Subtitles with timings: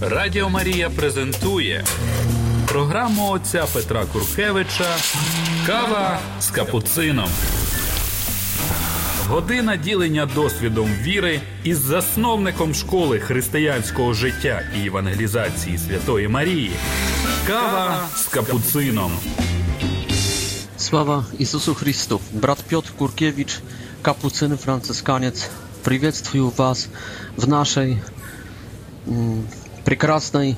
[0.00, 1.84] Радіо Марія презентує
[2.68, 4.84] програму отця Петра Куркевича
[5.66, 7.28] Кава з капуцином.
[9.28, 16.72] Година ділення досвідом віри із засновником школи християнського життя і евангелізації Святої Марії.
[17.46, 19.12] Кава з капуцином.
[20.78, 22.20] Слава Ісусу Христу!
[22.32, 23.60] Брат Пьот Куркевич,
[24.02, 25.48] капуцин францисканець.
[25.84, 26.88] приветствую вас
[27.36, 27.98] в нашій.
[29.84, 30.56] прекрасной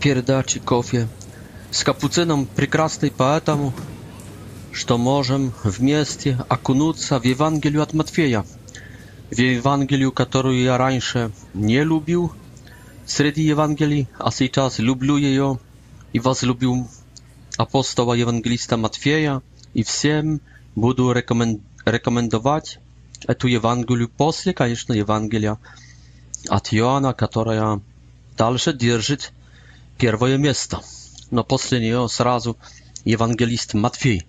[0.00, 1.06] передачи кофе
[1.70, 3.72] с капуцином прекрасный поэтому,
[4.72, 8.44] что можем вместе окунуться в Евангелию от Матфея,
[9.30, 12.32] в Евангелию, которую я раньше не любил,
[13.06, 15.58] среди Евангелий, а сейчас люблю ее
[16.12, 16.88] и возлюбил
[17.58, 19.42] апостола евангелиста Матфея,
[19.74, 20.40] и всем
[20.76, 21.60] буду рекомен...
[21.84, 22.78] рекомендовать
[23.26, 25.58] эту Евангелию после, конечно, Евангелия
[26.48, 27.80] от Иоанна, которая
[28.36, 29.32] дальше держит
[29.98, 30.80] первое место.
[31.30, 32.56] Но после нее сразу
[33.04, 34.26] евангелист Матфей.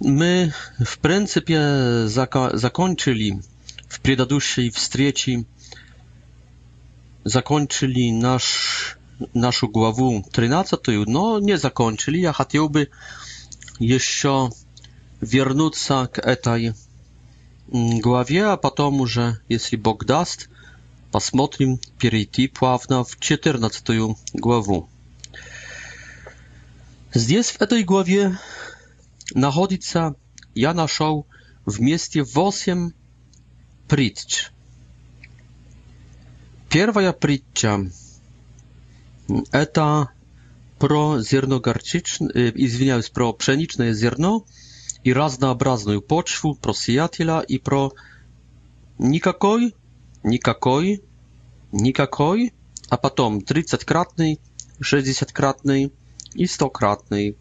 [0.00, 3.40] Мы, в принципе, зако закончили
[3.88, 5.44] в предыдущей встрече
[7.24, 8.98] закончили наш,
[9.32, 12.18] нашу главу 13, но не закончили.
[12.18, 12.88] Я хотел бы
[13.78, 14.50] еще
[15.20, 16.74] вернуться к этой
[17.68, 20.48] главе, а потом уже, если Бог даст,
[21.12, 23.86] Посмотрим, перейти плавно в 14
[24.32, 24.88] главу.
[27.12, 28.38] Здесь, в этой главе,
[29.34, 30.14] находится,
[30.54, 31.26] я нашел
[31.66, 32.92] вместе 8
[33.88, 34.48] притч.
[36.70, 37.80] Первая притча–
[39.52, 40.10] это
[40.78, 44.46] про зерно горчичное, извиняюсь, про пшеничное зерно
[45.04, 47.92] и разнообразную почву, про сиятеля и про
[48.96, 49.74] никакой
[50.22, 51.02] никакой,
[51.72, 52.52] никакой,
[52.88, 54.38] а потом 30-кратный,
[54.80, 55.92] 60-кратный
[56.34, 57.36] и 100-кратный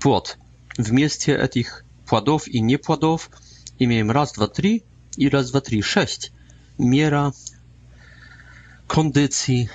[0.00, 0.38] плод.
[0.76, 3.30] Вместе этих плодов и неплодов
[3.78, 4.84] имеем раз, два, три
[5.16, 6.32] и раз, два, три, шесть.
[6.78, 7.32] Мера
[8.86, 9.68] kondycji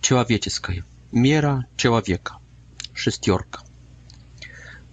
[0.00, 0.82] человеческой,
[1.12, 2.36] мера человека,
[2.94, 3.62] шестерка.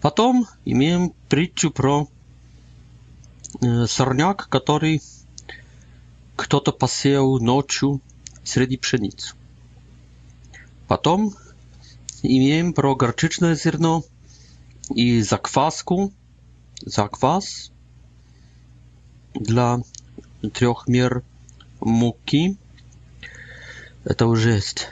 [0.01, 2.07] Потом имеем притчу про
[3.87, 5.01] сорняк, который
[6.35, 8.01] кто-то посеял ночью
[8.43, 9.33] среди пшеницы.
[10.87, 11.33] Потом
[12.21, 14.03] имеем про горчичное зерно
[14.93, 16.11] и закваску,
[16.81, 17.71] заквас
[19.33, 19.79] для
[20.53, 21.23] трех мер
[21.79, 22.57] муки.
[24.03, 24.87] Это уже есть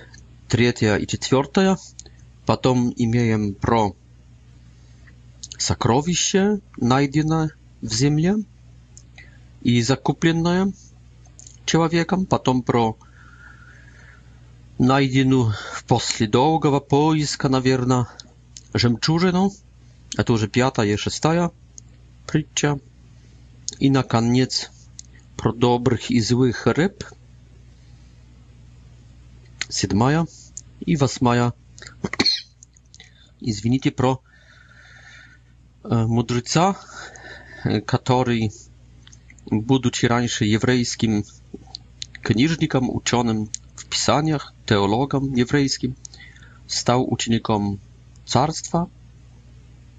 [0.47, 1.77] третья и четвертая.
[2.45, 3.95] Потом имеем про
[5.57, 8.35] сокровище, найденное в земле
[9.63, 10.73] и закупленное
[11.65, 12.97] человеком, потом про
[14.77, 15.53] найденную
[15.87, 18.07] после долгого поиска, наверное,
[18.73, 19.51] жемчужину.
[20.17, 21.51] Это уже пятая и шестая
[22.27, 22.77] притча.
[23.79, 24.69] И, наконец,
[25.37, 27.05] про добрых и злых рыб.
[29.69, 30.27] Седьмая
[30.81, 31.53] и восьмая.
[33.39, 34.21] Извините, про
[35.83, 36.77] мудреца,
[37.85, 38.51] который
[39.51, 41.23] будучи раньше еврейским
[42.21, 45.95] книжником, ученым в писаниях, теологом еврейским,
[46.67, 47.79] стал учеником
[48.25, 48.89] Царства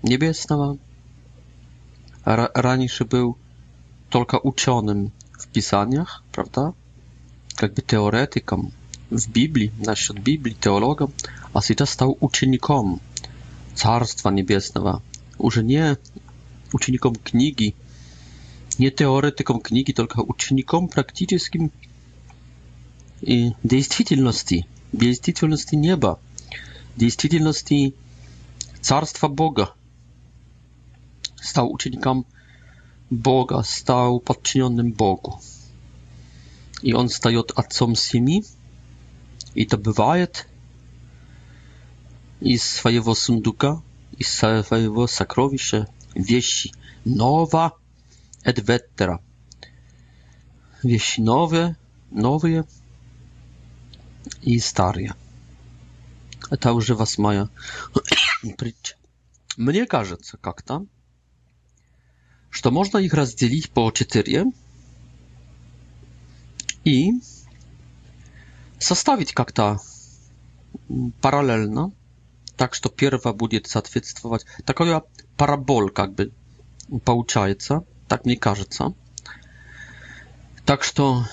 [0.02, 0.78] Небесного.
[2.24, 3.36] Раньше был
[4.08, 6.72] только ученым в писаниях, правда?
[7.56, 8.72] Как бы теоретиком
[9.10, 11.12] в Библии, насчет Библии, теологом,
[11.52, 13.00] а сейчас стал учеником
[13.74, 15.02] Царства Небесного.
[15.36, 15.98] Уже не
[16.72, 17.74] учеником книги,
[18.78, 21.70] nie teoretykom książki, tylko uczniom praktycznym
[23.22, 26.16] i действительности, действительности nieba,
[26.96, 27.92] действительности
[28.82, 29.74] Carstwa Boga.
[31.42, 32.24] Stał uczniom
[33.10, 35.32] Boga, stał podczynionym Bogu.
[36.82, 38.42] I on staje od ojcem siemi
[39.54, 40.14] i to bywa
[42.42, 43.80] i swojego sunduka,
[44.20, 45.86] i swojego sakrowisze,
[46.16, 46.72] wieści
[47.06, 47.72] nowa
[48.44, 48.78] etc.
[50.84, 51.74] Wieści nowe,
[52.12, 52.48] nowe
[54.42, 55.00] i stare.
[56.50, 57.48] Это уже восьмая
[58.58, 58.94] притча.
[59.56, 60.86] Мне кажется как-то,
[62.50, 64.44] что можно их разделить по четыре
[66.84, 67.12] и
[68.78, 69.78] составить как-то
[71.20, 71.92] параллельно,
[72.56, 74.44] так что первая будет соответствовать.
[74.66, 75.02] Такая
[75.36, 76.30] параболь как бы
[77.04, 77.84] получается
[78.16, 78.94] так мне кажется.
[80.64, 81.24] Так что,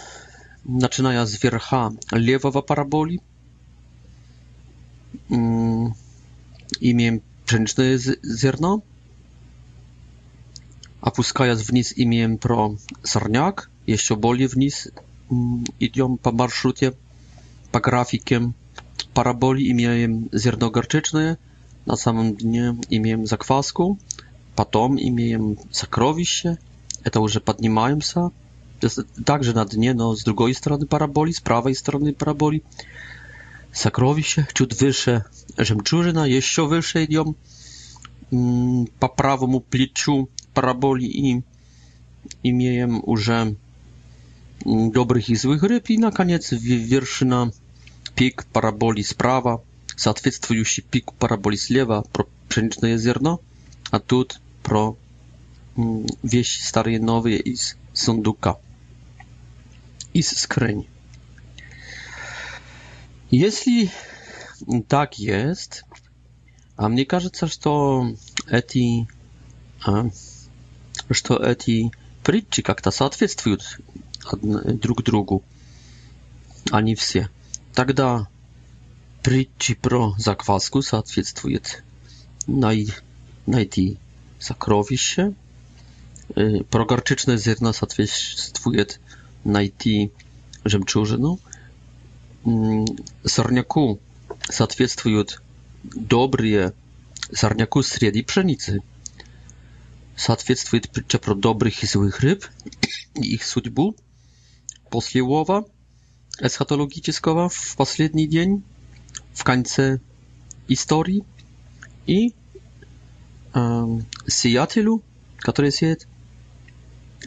[0.64, 3.22] начиная с верха левого параболи,
[5.30, 8.82] имеем пшеничное зерно,
[11.02, 14.88] опускаясь вниз, имеем про сорняк, еще более вниз
[15.80, 16.96] идем по маршруте,
[17.72, 18.54] по графике
[19.14, 21.38] параболи, имеем зерно горчичное,
[21.86, 24.00] на самом дне имеем закваску,
[24.56, 26.58] потом имеем сокровище–
[27.04, 28.32] это уже поднимаемся,
[29.26, 32.64] также на дне, но с другой стороны параболи, с правой стороны параболи.
[33.72, 35.26] Сокровище, чуть выше
[35.58, 37.38] жемчужина, еще выше идем
[39.00, 41.44] по правому плечу параболи и
[42.44, 43.56] имеем уже
[44.66, 45.86] добрых и злых рыб.
[45.88, 47.54] И, наконец, вершина,
[48.16, 49.64] пик параболи справа,
[49.96, 53.40] соответствующий пик параболи слева, про пшеничное зерно,
[53.90, 54.98] а тут про
[56.24, 58.56] wieści Starjenowie i z Sunduka
[60.14, 60.84] i z skrzyń.
[63.32, 63.90] Jeśli
[64.88, 65.84] tak jest,
[66.78, 68.06] a мне кажется, что
[68.48, 69.08] эти,
[71.12, 71.92] что эти
[72.24, 73.80] притчи как-то соответствуют
[74.42, 75.44] друг другу,
[76.72, 77.30] а не все.
[77.74, 78.28] Тогда
[79.24, 81.84] притчи про закваску соответствует
[82.48, 82.88] най
[83.48, 83.98] найти
[84.40, 85.34] сокровище,
[86.70, 89.00] прогарчичное зерно соответствует
[89.44, 90.12] найти
[90.64, 91.40] жемчужину,
[93.24, 94.00] сорняку
[94.44, 95.42] соответствуют
[95.84, 96.74] добрые
[97.32, 98.82] сорняку среди пшеницы,
[100.16, 102.46] соответствует притча про добрых и злых рыб
[103.16, 103.96] и их судьбу
[104.90, 105.66] после лова
[106.40, 108.64] эсхатологического в последний день,
[109.34, 110.00] в конце
[110.68, 111.24] истории
[112.06, 112.34] и
[113.54, 113.86] э,
[114.28, 115.02] сеятелю,
[115.40, 116.08] который сеет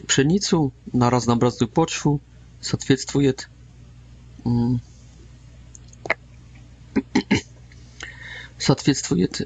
[0.05, 2.21] пшеницу на разнообразную почву,
[2.61, 3.49] соответствует
[8.57, 9.41] соответствует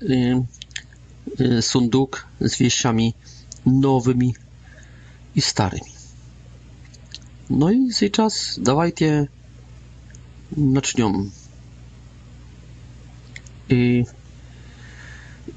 [1.62, 3.14] сундук z wieściami
[3.66, 4.36] nowymi
[5.36, 5.92] i starymi.
[7.50, 9.30] No i сейчас давайте
[10.52, 11.32] начнем.
[13.70, 14.06] И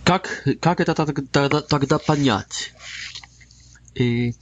[0.05, 2.73] как, как это тогда, тогда понять?
[3.95, 4.35] И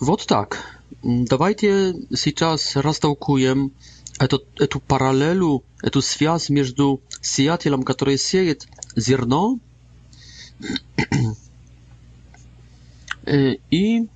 [0.00, 0.80] Вот так.
[1.02, 3.72] Давайте сейчас растолкуем
[4.18, 9.58] эту, эту параллелю, эту связь между сеятелем, который сеет зерно,
[13.70, 14.08] и,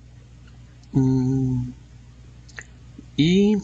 [3.17, 3.57] и,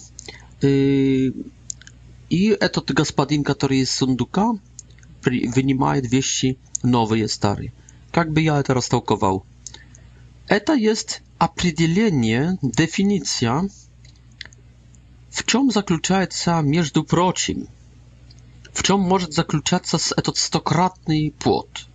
[2.30, 4.52] и этот господин, который из сундука,
[5.24, 7.74] вынимает вещи новые, старые.
[8.12, 9.46] Как бы я это растолковал?
[10.48, 13.62] Это есть a определение, definicja,
[15.32, 17.68] w czym zakluczается между прочим,
[18.74, 21.86] w czym może zakluczaться этот stokratny płot.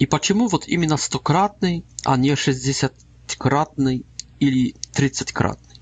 [0.00, 3.98] I почему вот именно stokratny, a nie 60-kratny
[4.40, 5.72] или 30-kratny.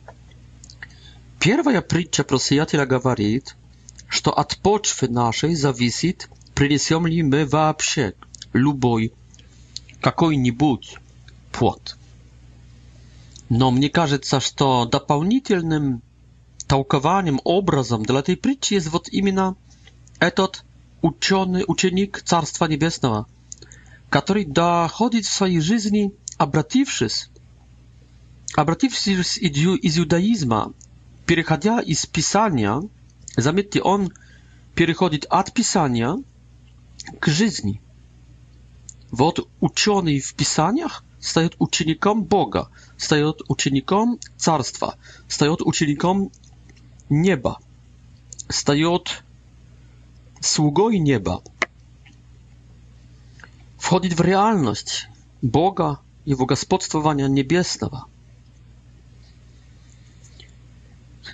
[1.38, 3.42] Pierwsza przyjścia prosyjatela mówi,
[4.10, 6.14] że od poczwy naszej zależy,
[6.54, 8.12] przyniesiemy my w ogóle,
[8.54, 9.10] любой,
[10.02, 10.98] какой-нибудь
[11.54, 11.96] плод.
[13.48, 16.02] Но мне кажется, что дополнительным
[16.66, 19.56] толкованием, образом для этой притчи есть вот именно
[20.18, 20.64] этот
[21.02, 23.26] ученый, ученик Царства Небесного,
[24.08, 27.30] который доходит в своей жизни, обратившись,
[28.56, 30.72] обратившись из иудаизма,
[31.26, 32.82] переходя из Писания,
[33.36, 34.12] заметьте, он
[34.74, 36.16] переходит от Писания
[37.20, 37.82] к жизни.
[39.10, 42.66] Вот ученый в Писаниях– staje uczynikom Boga,
[42.98, 44.96] staje uczynikom Carstwa,
[45.28, 46.28] staje uczynikom
[47.10, 47.56] nieba,
[48.52, 48.98] staje
[50.42, 51.38] sługoj nieba.
[53.78, 55.06] Wchodzić w realność
[55.42, 58.04] Boga i w gospodarstwowania niebieskiego.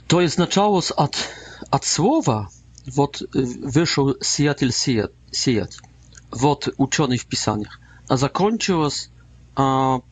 [0.06, 1.28] To jest znaczało od,
[1.70, 2.48] od słowa,
[2.86, 3.20] wot
[3.62, 5.70] wyszło siatel siat, siat,
[6.32, 7.78] wot uczony w pisaniach,
[8.08, 9.06] a zakończyło się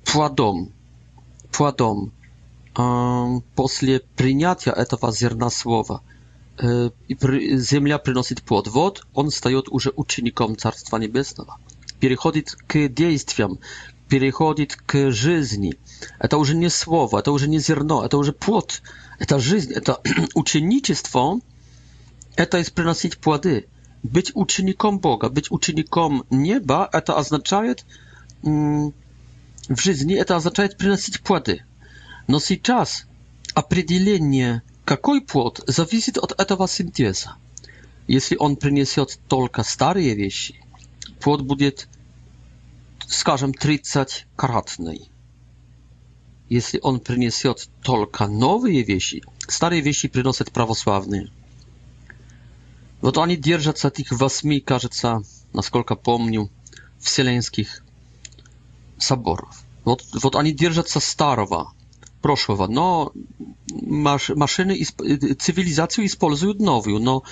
[0.04, 0.72] плодом,
[1.52, 2.12] плодом
[3.54, 6.02] после принятия этого зерна слова
[6.60, 7.14] и
[7.58, 8.68] земля приносит плод.
[8.68, 11.58] Вот он встает уже учеником Царства Небесного.
[12.00, 13.58] Переходит к действиям,
[14.08, 15.74] переходит к жизни.
[16.18, 18.82] Это уже не слово, это уже не зерно, это уже плод.
[19.20, 20.00] Это жизнь, это
[20.34, 21.40] ученичество,
[22.36, 23.66] это есть приносить плоды.
[24.04, 27.84] Быть учеником Бога, быть учеником неба, это означает
[29.68, 31.62] В жизни это означает приносить плоды.
[32.26, 33.04] Но сейчас
[33.54, 37.34] определение, какой плод, зависит от этого синтеза.
[38.06, 40.54] Если он принесет только старые вещи,
[41.20, 41.88] плод будет,
[43.06, 45.10] скажем, 30-кратный.
[46.48, 51.28] Если он принесет только новые вещи, старые вещи приносят православные.
[53.02, 55.22] Вот они держатся этих восьми, кажется,
[55.52, 56.50] насколько помню,
[56.98, 57.82] вселенских
[58.98, 59.62] Wod, ani соборов.
[59.84, 61.72] Вот, вот они держатся старого,
[62.22, 63.12] прошлого, но
[63.82, 64.76] маш, машины,
[65.38, 67.22] цивилизацию используют новую, но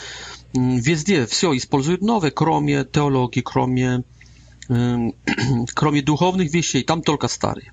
[0.55, 4.05] везде все используют новое, кроме kromie, кроме,
[4.69, 4.97] э,
[5.75, 7.69] кроме духовных i tam только stary.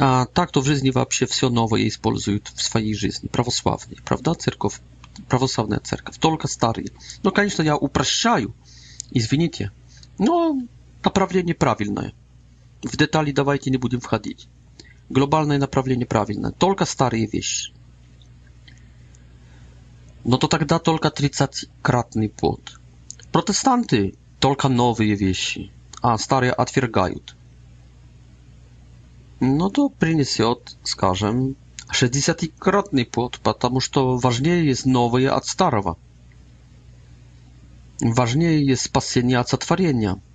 [0.00, 4.34] A tak to w życiu właśnie wszystko nowe je wykorzystują w swojej życiu, prawosławnie, prawda?
[4.34, 4.80] Cerkow,
[5.28, 6.84] prawosławna cerkiew, tylko stary.
[7.24, 8.52] No, oczywiście ja upraszczam,
[9.12, 9.70] i zwinicie.
[10.18, 10.56] No,
[11.04, 12.10] naprawdę nieprawidłowe.
[12.84, 14.48] в детали давайте не будем входить.
[15.08, 16.52] Глобальное направление правильно.
[16.52, 17.72] Только старые вещи.
[20.24, 22.80] Но то тогда только 30-кратный плод.
[23.32, 25.70] Протестанты только новые вещи,
[26.02, 27.36] а старые отвергают.
[29.40, 31.56] Но то принесет, скажем,
[31.90, 35.96] 60-кратный плод, потому что важнее есть новое от старого.
[38.00, 40.20] Важнее есть спасение от сотворения–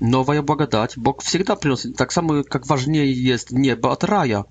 [0.00, 0.96] новая благодать.
[0.96, 4.44] Бог всегда приносит, так само, как важнее есть небо от рая,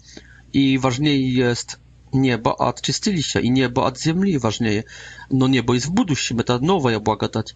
[0.54, 1.78] и важнее есть
[2.12, 4.86] небо от чистилища, и небо от земли важнее.
[5.30, 7.56] Но небо из в будущем— это новая благодать.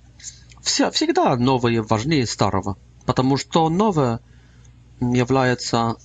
[0.62, 4.20] Вся, всегда новое важнее старого, потому что новое
[5.00, 5.96] является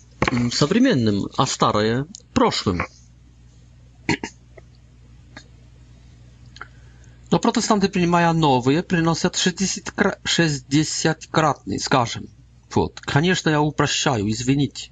[0.53, 2.83] современным, а старое— прошлым.
[7.31, 12.27] Но протестанты, принимая новые, приносят 60-кратный, скажем.
[12.73, 13.01] Вот.
[13.01, 14.91] Конечно, я упрощаю, извините.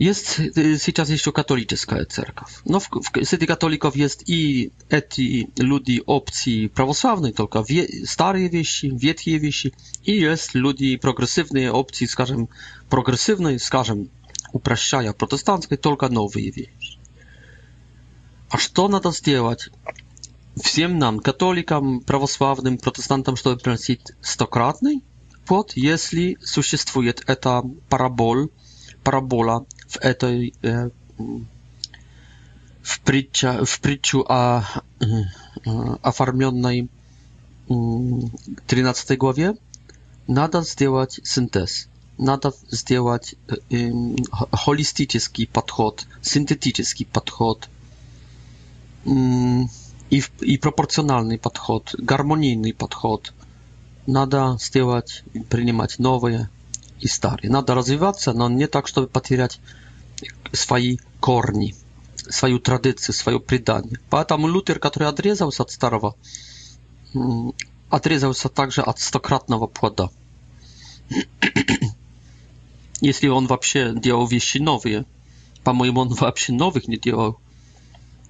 [0.00, 2.50] Есть сейчас еще католическая церковь.
[2.64, 8.86] Но в, в, среди католиков есть и эти люди опции православные, только ве, старые вещи,
[8.86, 9.74] ветхие вещи.
[10.02, 12.48] И есть люди прогрессивные опции, скажем,
[12.88, 14.08] прогрессивные, скажем,
[14.54, 16.96] упрощая протестантской, только новые вещи.
[18.48, 19.68] А что надо сделать?
[20.56, 25.02] всем нам, католикам, православным, протестантам, чтобы приносить стократный
[25.46, 28.48] плод, если существует эта параболь,
[29.04, 30.90] парабола в этой э,
[32.82, 34.64] в, притча, в притчу о
[35.00, 35.04] э,
[36.02, 36.88] оформленной
[37.68, 37.74] э,
[38.66, 39.54] 13 главе,
[40.26, 41.88] надо сделать синтез,
[42.18, 43.92] надо сделать э, э,
[44.52, 47.68] холистический подход, синтетический подход.
[49.06, 49.10] Э,
[50.10, 53.32] i, i proporcjonalny podchod, harmonijny podchod.
[54.08, 56.46] Nada stywać, przyjmować nowe
[57.02, 57.48] i stare.
[57.50, 59.60] Nada rozwijać się, no nie tak, żeby patrzeć
[60.54, 61.74] swoje korni,
[62.30, 63.96] swoją tradycję, swoje przydanie.
[64.10, 66.14] Poatam Luther, który odrezał się od starego,
[67.16, 67.50] mm,
[67.90, 70.08] odrezał się także od stokrotnego płoda.
[73.02, 75.04] Jeśli on w ogóle działał wieści nowe,
[75.64, 77.34] po moim on w ogóle nowych nie działał.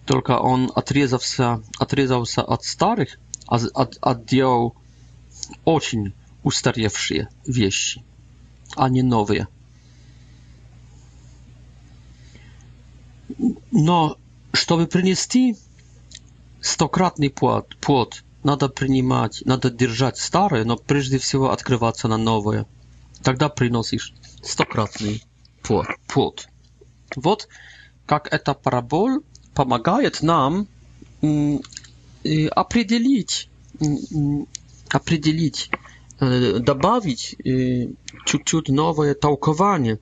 [0.06, 4.76] Только он отрезался, отрезался от старых, отделал
[5.64, 8.02] очень устаревшие вещи,
[8.76, 9.48] а не новые.
[13.70, 14.18] Но
[14.52, 15.56] чтобы принести
[16.60, 22.66] стократный плод, плод, надо принимать, надо держать старое, но прежде всего открываться на новое.
[23.22, 25.22] Тогда приносишь стократный
[25.62, 25.86] плод.
[26.06, 26.48] плод.
[27.16, 27.48] Вот
[28.06, 29.20] как эта параболь
[29.54, 30.68] помогает нам
[32.56, 33.48] определить,
[34.88, 35.70] определить,
[36.20, 37.36] добавить
[38.26, 39.98] чуть-чуть новое толкование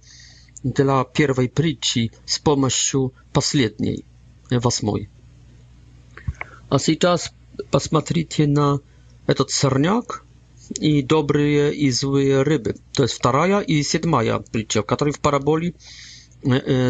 [0.62, 4.04] для первой притчи с помощью последней,
[4.50, 5.08] восьмой.
[6.68, 7.32] А сейчас
[7.70, 8.80] посмотрите на
[9.26, 10.24] этот сорняк
[10.80, 12.74] и добрые и злые рыбы.
[12.92, 15.74] То есть вторая и седьмая притча, которые в параболе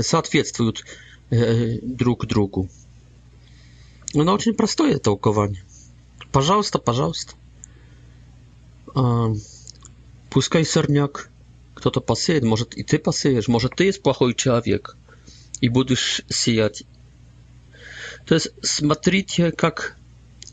[0.02, 0.84] соответствуют
[1.30, 2.68] друг другу.
[4.14, 5.62] Оно очень простое толкование.
[6.32, 7.34] Пожалуйста, пожалуйста.
[10.30, 11.30] Пускай сорняк
[11.74, 14.96] кто-то посеет, может и ты посеешь, может ты есть плохой человек
[15.60, 16.82] и будешь сиять.
[18.26, 19.96] То есть смотрите, как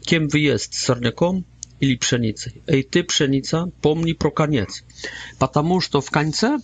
[0.02, 1.44] кем вы есть, сорняком
[1.80, 2.62] или пшеницей.
[2.68, 4.84] Эй, ты, пшеница, помни про конец.
[5.40, 6.60] Потому что в конце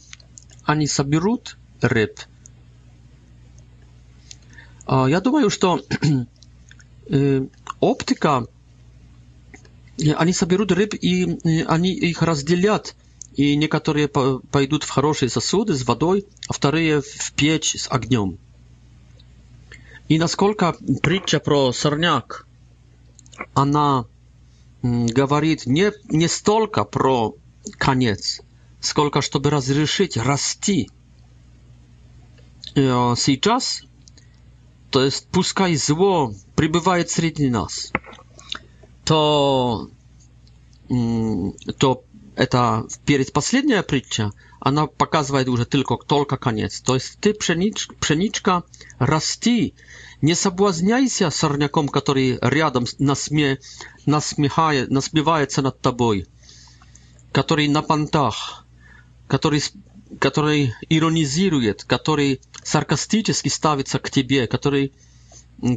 [0.65, 2.13] они соберут рыб–
[4.87, 5.79] Я думаю, что
[7.79, 8.47] оптика,
[10.17, 12.95] они соберут рыб и они их разделят.
[13.35, 18.37] И некоторые пойдут в хорошие сосуды с водой, а вторые в печь с огнем.
[20.09, 22.45] И насколько притча про сорняк,
[23.53, 24.05] она
[24.83, 27.33] говорит не, не столько про
[27.77, 28.41] конец,
[28.81, 30.89] сколько чтобы разрешить расти.
[32.73, 33.83] Сейчас
[34.91, 37.91] то есть пускай зло пребывает среди нас,
[39.05, 39.89] то,
[40.89, 42.03] то
[42.35, 46.81] это передпоследняя притча, она показывает уже только, только конец.
[46.81, 48.63] То есть ты, пшенич, пшеничка,
[48.99, 49.73] расти,
[50.21, 53.59] не соблазняйся сорняком, который рядом насме,
[54.05, 56.27] насмехает, насмевается над тобой,
[57.31, 58.65] который на понтах,
[59.27, 59.61] который
[60.19, 64.93] который иронизирует, который саркастически ставится к тебе, который,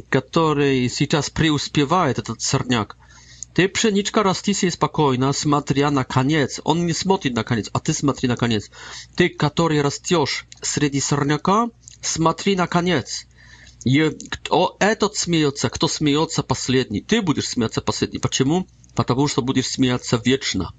[0.09, 2.97] который сейчас преуспевает, этот сорняк.
[3.53, 6.59] Ты, пшеничка, расти себе спокойно, смотря на конец.
[6.65, 8.69] Он не смотрит на конец, а ты смотри на конец.
[9.15, 11.69] Ты, который растешь среди сорняка,
[12.01, 13.27] смотри на конец.
[13.85, 16.99] И кто этот смеется, кто смеется последний.
[17.01, 18.19] Ты будешь смеяться последний.
[18.19, 18.67] Почему?
[18.95, 20.73] Потому что будешь смеяться вечно.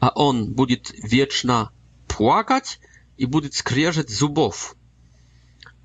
[0.00, 1.70] А он будет вечно
[2.16, 2.78] плакать
[3.16, 4.76] и будет скрежет зубов,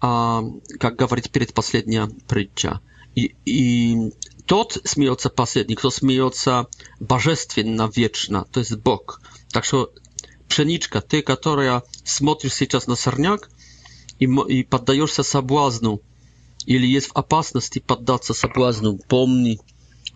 [0.02, 0.44] а,
[0.80, 2.80] как говорит предпоследняя притча.
[3.16, 4.12] И, и
[4.46, 6.68] тот смеется последний, кто смеется
[7.00, 9.22] божественно, вечно, то есть Бог.
[9.52, 9.90] Так что
[10.50, 13.50] пшеничка, ты, которая смотришь сейчас на сорняк
[14.20, 16.02] и, и поддаешься соблазну,
[16.66, 19.60] или есть в опасности поддаться соблазну, помни,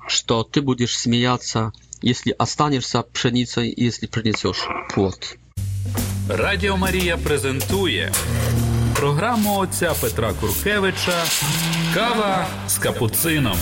[0.08, 5.38] что ты будешь смеяться, если останешься пшеницей, если принесешь плод.
[6.36, 8.14] Радіо Марія презентує
[8.96, 11.24] програму отця Петра Куркевича
[11.94, 13.58] Кава з капуцином.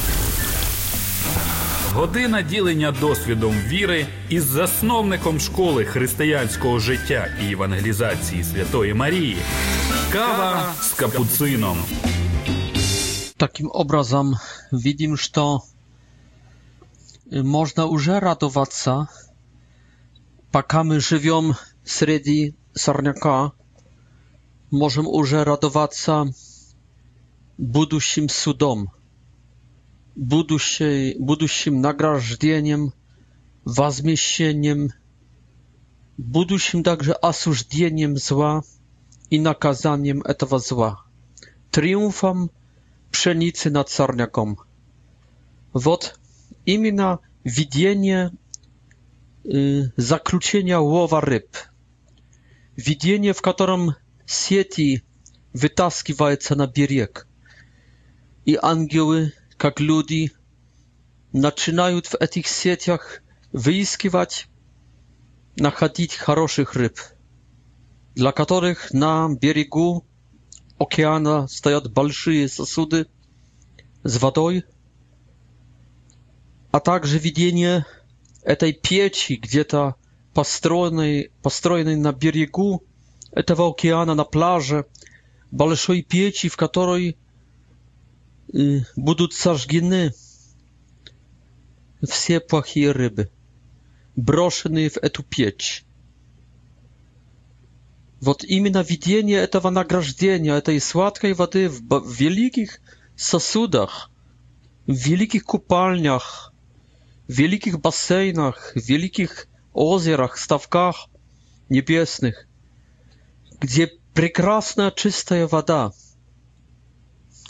[1.94, 9.38] Година ділення досвідом віри із засновником школи християнського життя і евангелізації Святої Марії.
[10.12, 11.78] Кава з капуцином.
[13.38, 14.34] Таким образом,
[14.72, 15.62] видим, что
[17.32, 19.08] э, можно уже радоваться,
[20.52, 21.56] пока мы живем
[21.86, 23.52] среди сорняка.
[24.72, 26.26] Можем уже радоваться
[27.58, 28.90] будущим судом,
[30.16, 32.94] будущей, будущим награждением,
[33.66, 34.92] возмещением,
[36.18, 38.62] будущим также осуждением зла
[39.32, 41.04] и наказанием этого зла,
[41.72, 42.52] триумфом
[43.12, 44.58] pszenicy nad sarniakom.
[45.74, 46.20] Вот
[46.66, 48.30] именно видение
[49.46, 51.50] y, zakljuczenia łowa ryb–
[52.80, 55.04] видение, в котором сети
[55.54, 57.28] вытаскиваются на берег,
[58.46, 60.32] и ангелы, как люди,
[61.34, 64.48] начинают в этих сетях выискивать,
[65.58, 66.98] находить хороших рыб,
[68.16, 70.06] для которых на берегу
[70.78, 73.08] океана стоят большие сосуды
[74.04, 74.64] с водой,
[76.72, 77.86] а также видение
[78.44, 79.96] этой печи где-то
[80.34, 82.84] построенный, построенный на берегу
[83.32, 84.86] этого океана, на пляже,
[85.52, 87.18] большой печи, в которой
[88.54, 90.14] э, будут сожжены
[92.04, 93.30] все плохие рыбы,
[94.16, 95.84] брошенные в эту печь.
[98.22, 101.82] Вот именно видение этого награждения, этой сладкой воды в
[102.14, 102.82] великих
[103.16, 104.10] сосудах,
[104.88, 106.54] в великих купальнях,
[107.28, 111.08] в великих бассейнах, в великих озерах, ставках
[111.70, 112.48] небесных,
[113.60, 115.92] где прекрасна чистая вода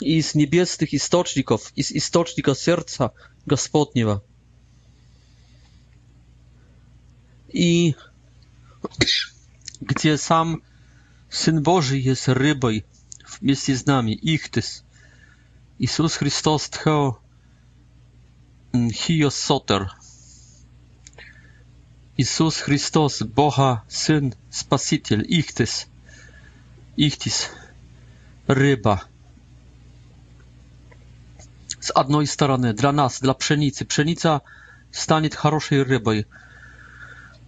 [0.00, 3.12] из небесных источников, из источника сердца
[3.46, 4.22] Господнего.
[7.48, 7.96] И
[9.80, 10.62] где сам
[11.28, 12.84] Сын Божий jest рыбой
[13.40, 14.84] вместе с нами, Ихтис.
[15.78, 17.18] Иисус Христос тхео
[18.74, 19.90] хиосотер,
[22.20, 25.86] Jezus Chrystus, Boga, Syn, Spasiciel, Ichtys,
[27.00, 27.48] Ichtys,
[28.48, 29.00] ryba.
[31.80, 34.40] Z jednej strony, dla nas, dla pszenicy, pszenica
[34.92, 36.10] stanie dobrej rybą,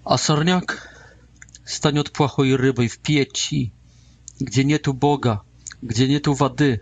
[0.04, 0.88] a sorniak
[1.64, 3.70] stanie płachoj rybą w pieci,
[4.40, 5.40] gdzie nie tu Boga,
[5.82, 6.80] gdzie nie tu wody,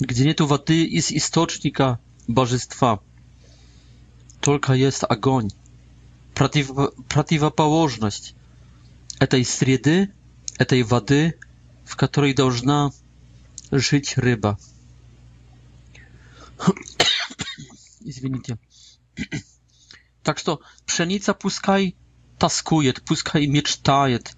[0.00, 1.96] gdzie nie tu wody i z istocznika
[2.28, 2.98] barzystwa.
[4.40, 5.48] Tylko jest ogonь
[6.34, 6.72] против,
[7.08, 8.34] противоположность
[9.20, 10.12] этой среды,
[10.58, 11.38] этой воды,
[11.84, 12.92] в которой должна
[13.70, 14.58] жить рыба.
[18.00, 18.58] Извините.
[20.22, 21.94] Так что пшеница пускай
[22.38, 24.36] тоскует, пускай мечтает,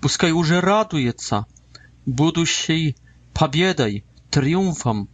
[0.00, 1.46] пускай уже радуется
[2.06, 2.96] будущей
[3.32, 5.08] победой, триумфом.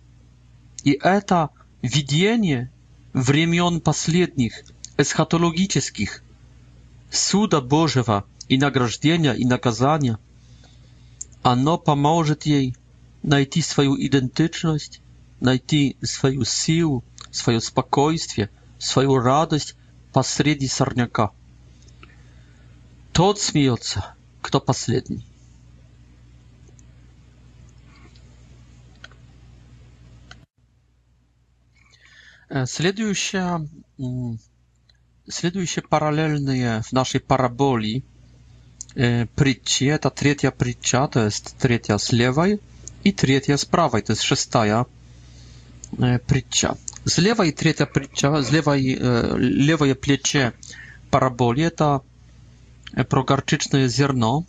[0.84, 1.50] И это
[1.82, 2.70] видение
[3.12, 4.62] времен последних–
[5.00, 6.22] эсхатологических,
[7.10, 10.18] суда Божьего и награждения и наказания.
[11.42, 12.76] Оно поможет ей
[13.22, 15.00] найти свою идентичность,
[15.40, 19.74] найти свою силу, свое спокойствие, свою радость
[20.12, 21.30] посреди сорняка.
[23.12, 25.24] Тот смеется, кто последний.
[32.66, 33.60] Следующая
[35.30, 38.02] следуй się paralelnie w naszej paraboli.
[38.96, 42.58] E, Przycie, ta trzecia przycia, to jest trzecia z lewej
[43.04, 44.84] i trzecia z prawej, to jest szesta e,
[46.28, 46.74] przycia.
[47.04, 48.98] Z lewej trzecia przycia, z lewej e,
[49.70, 50.52] lewej plecie
[51.10, 52.00] paraboli, to
[53.08, 54.42] pro garczyczne zierno,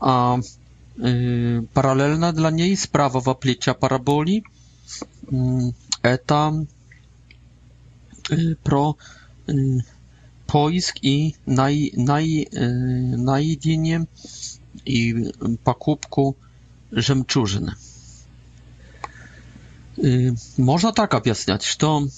[0.00, 0.36] a
[1.74, 4.42] paralelna dla niej z prawego plecia paraboli,
[5.32, 5.72] mm,
[6.26, 6.52] to
[8.62, 8.94] pro y,
[10.46, 12.46] поиск и най, най,
[13.16, 14.06] найдение
[14.86, 15.30] и
[15.64, 16.34] покупку
[16.96, 17.68] жемчужин.
[20.58, 22.08] Можно так объяснять, что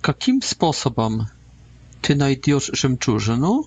[0.00, 1.28] каким способом
[2.00, 3.66] ты найдешь жемчужину,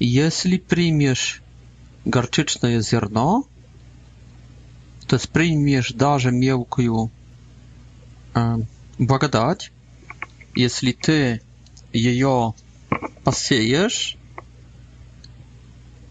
[0.00, 1.42] если примешь
[2.04, 3.44] горчичное зерно,
[5.06, 7.10] то есть примешь даже мелкую
[8.34, 8.56] э,
[8.98, 9.70] благодать,
[10.56, 11.38] jeśli ty
[11.94, 12.22] jej
[13.24, 14.16] pasiejesz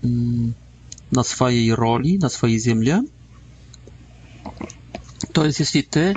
[0.03, 0.53] mm,
[1.11, 2.87] na swojej roli, na swojej ziemi,
[5.33, 6.13] to jest jeśli ty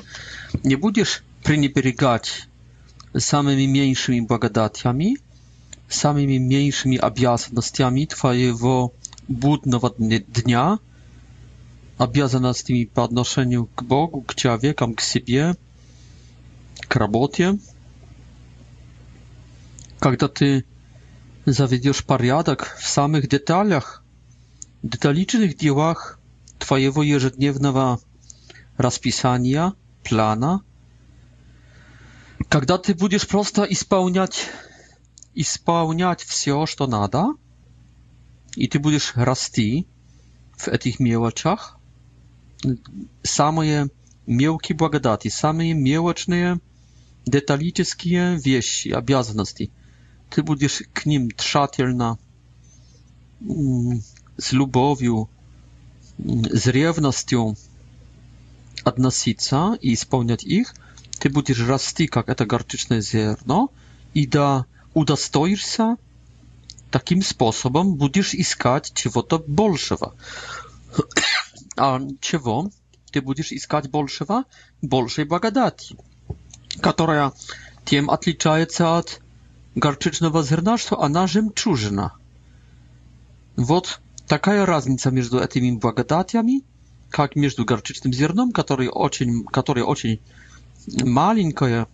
[0.64, 2.32] nie będziesz przynieperygać
[3.18, 5.16] samymi mniejszymi błagadatiami,
[5.88, 8.90] samymi mniejszymi objazdnościami twojego
[9.28, 9.94] budnego
[10.28, 10.78] dnia,
[11.98, 15.54] objazdnościami po odnoszeniu k Bogu, k człowiekom, siebie,
[16.88, 17.56] k robotie,
[20.02, 20.64] когда ты
[21.46, 24.02] заведешь порядок в самых деталях,
[24.82, 26.18] деталичных делах
[26.58, 28.00] твоего ежедневного
[28.76, 30.62] расписания, плана,
[32.48, 34.48] когда ты будешь просто исполнять,
[35.36, 37.26] исполнять все, что надо,
[38.56, 39.86] и ты будешь расти
[40.56, 41.78] в этих мелочах,
[43.22, 43.88] самые
[44.26, 46.58] мелкие благодати, самые мелочные
[47.24, 49.70] деталические вещи, обязанности–
[50.32, 52.16] ty będziesz k nim trzatelna
[53.48, 54.02] mm,
[54.38, 55.26] z lubowiu,
[56.24, 57.54] mm, z rewnością
[58.84, 59.38] odnosić
[59.82, 60.74] i spełniać ich,
[61.18, 63.68] ty będziesz rasty, jak to garczyczne ziarno,
[64.14, 64.64] i da
[64.94, 65.96] udostoisz się,
[66.90, 70.12] takim sposobem będziesz iskać czego to bolszewa.
[71.76, 72.66] A czego
[73.10, 74.44] ty będziesz iskać bolszewa?
[74.82, 75.96] Bolszej bagadati,
[76.82, 77.32] która
[77.84, 79.20] tym odlicza się od
[79.74, 82.12] горчичного зернашства она жемчужина.
[83.56, 86.62] Вот такая разница между этими благодатями,
[87.10, 90.20] как между горчичным зерном, которое очень, которое очень
[91.04, 91.86] маленькое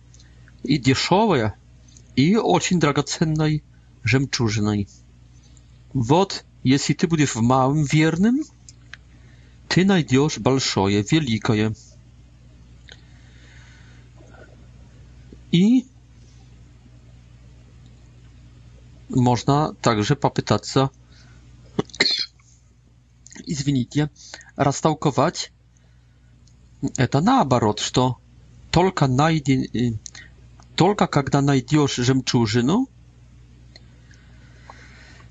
[0.63, 1.55] и дешевое,
[2.15, 3.63] и очень драгоценной
[4.03, 4.87] жемчужиной.
[5.93, 8.39] Вот, если ты будешь в малом верным,
[9.67, 11.73] ты найдешь большое, великое.
[15.51, 15.85] И
[19.09, 20.63] można także popytać
[23.47, 24.09] i извините,
[24.57, 25.51] rastałkować
[26.97, 28.11] eta na abarot, że
[28.71, 29.61] tylko najdi,
[30.75, 32.85] tylko kiedy znajdziesz żemczużynę,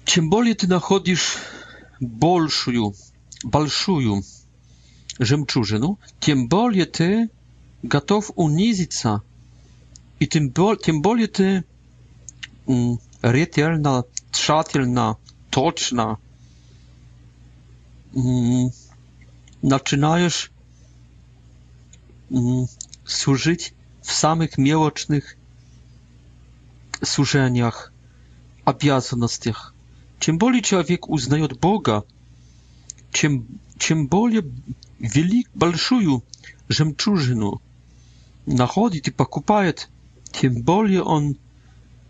[0.04, 1.36] czym bardziej ty nachodisz
[2.00, 2.92] большую,
[3.44, 4.22] большую
[5.20, 7.28] żemczużynę, tym bardziej ty
[7.84, 8.92] gotów unizić
[10.20, 10.52] i tym
[11.02, 11.62] bardziej ty
[12.68, 15.16] mm, rytelna, no, trzatelna, no,
[15.50, 16.16] toczna.
[18.16, 18.68] Mm,
[19.62, 20.50] zaczynajesz
[22.32, 22.66] mm,
[23.04, 25.36] służyć w samych miłocznych
[27.04, 27.92] służeniach,
[28.64, 29.72] obowiązkach.
[30.18, 32.02] Czym bardziej człowiek uznaje od Boga,
[33.12, 33.46] czym
[33.78, 34.08] czym
[35.00, 36.22] wielik, balszuju
[36.68, 37.58] żemczużynu,
[38.46, 39.72] nachodzi i pokupaje,
[40.32, 41.34] tym bardziej on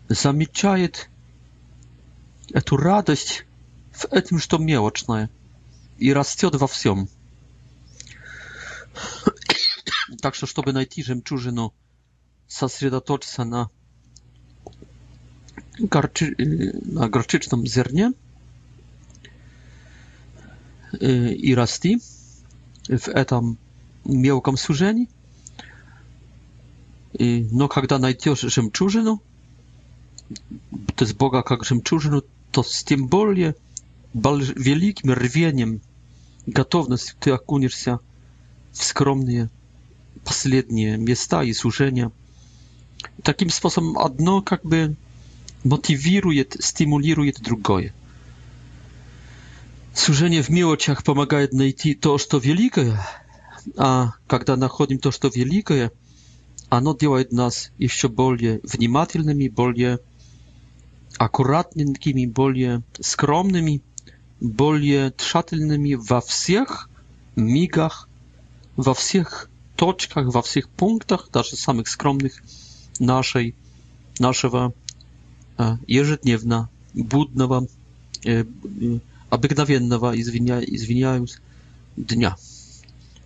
[0.09, 1.07] замечает
[2.49, 3.45] эту радость
[3.91, 5.29] в этом, что мелочное,
[5.99, 7.07] и растет во всем.
[10.21, 11.73] Так что, чтобы найти жемчужину,
[12.47, 13.69] сосредоточься на,
[15.77, 16.33] горчи...
[16.39, 18.13] на горчичном зерне
[20.99, 22.01] и расти
[22.87, 23.59] в этом
[24.03, 25.07] мелком сужении.
[27.13, 29.21] И, но когда найдешь жемчужину,
[30.95, 33.51] to jest Boga jak żemczużynu, to z tym bardziej
[34.57, 35.79] wielkim rwieniem,
[36.47, 37.97] gotowności ty akunisz się
[38.71, 39.47] skromnie,
[40.25, 42.11] skromne, ostatnie miejsca i służenia.
[43.23, 44.93] Takim sposobem jedno jakby
[45.65, 47.91] motywuje, stymuluje drugie.
[49.93, 52.97] Służenie w miłościach pomaga jednej toż to, co wielkie,
[53.77, 54.11] a
[54.77, 55.73] kiedy toż to, co
[56.69, 59.95] a no działa nas jeszcze bardziej uważnymi, bardziej
[61.19, 63.81] аккуратными, такими более скромными,
[64.39, 66.89] более тщательными во всех
[67.35, 68.07] мигах,
[68.77, 72.41] во всех точках, во всех пунктах, даже самых скромных
[72.99, 73.53] нашей,
[74.17, 74.73] нашего
[75.87, 77.67] ежедневно будного,
[79.29, 81.39] обыкновенного, извиня, извиняюсь,
[81.97, 82.37] дня.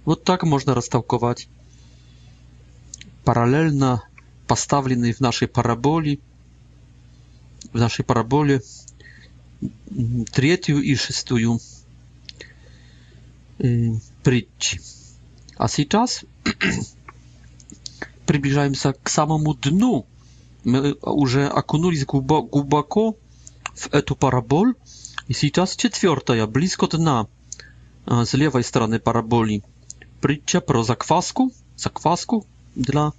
[0.03, 1.47] Вот так можно растолковать
[3.23, 4.01] параллельно
[4.47, 6.17] поставленный в нашей параболе
[7.73, 8.59] w naszej parabole
[10.31, 11.35] trzecią i szóstą
[13.61, 13.91] y,
[14.23, 14.77] przyczy.
[15.57, 16.25] A czas
[18.27, 20.03] przybliżamy się do samemu dnu.
[20.65, 22.05] My y, już akunuliśmy
[22.51, 23.13] głęboko
[23.75, 24.71] w tę parabolę
[25.29, 27.25] i teraz czwarta, ja blisko dna
[28.25, 29.61] z lewej strony paraboli.
[30.21, 33.11] Przyczy pro zakwasku, zakwasku dla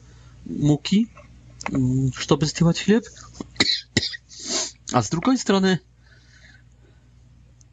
[0.46, 1.06] muki,
[2.28, 3.04] żeby zdjąć chleb
[4.94, 5.78] a z drugiej strony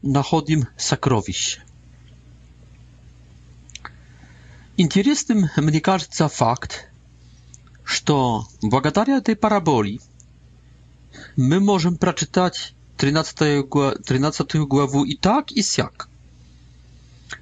[0.04, 1.60] находим сокровищ.
[4.78, 6.88] Интересным, мне кажется, факт,
[7.84, 10.00] что благодаря этой параболе
[11.38, 13.38] мы можем прочитать 13,
[14.06, 16.10] 13 главу и так, и сяк.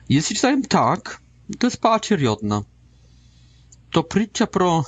[0.10, 1.22] Если читаем так,
[1.60, 2.64] to jest poacierjodna.
[3.92, 4.84] To prycia pro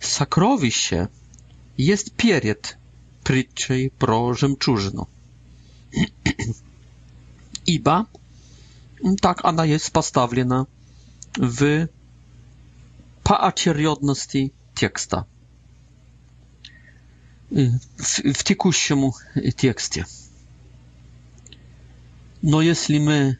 [0.00, 1.06] sakrowisie
[1.78, 2.76] jest piered
[3.24, 5.06] pryczej pro żemczużno.
[7.66, 8.06] Iba
[9.04, 10.66] mm, tak ona jest postawiona
[11.42, 11.86] w
[13.22, 15.24] paacieriodności teksta.
[17.98, 18.98] W, w tekuściem
[19.56, 20.04] tekście.
[22.42, 23.36] No jeśli my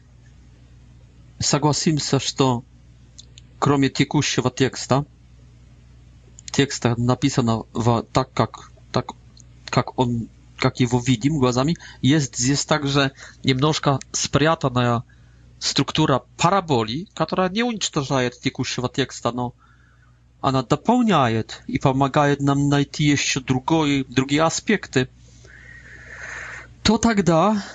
[1.39, 2.59] zgłosimy się, że
[3.59, 5.03] kromie tekuściego teksta,
[6.51, 7.65] teksta napisanego
[8.13, 9.03] tak, jak tak
[9.73, 13.11] как он, как его видим глазами, есть здесь также
[13.43, 15.01] немножко спрятанная
[15.57, 19.55] структура параболи, которая не уничтожает текущего текста, но
[20.41, 25.09] она дополняет и помогает нам найти еще другой, другие аспекты,
[26.83, 27.65] то тогда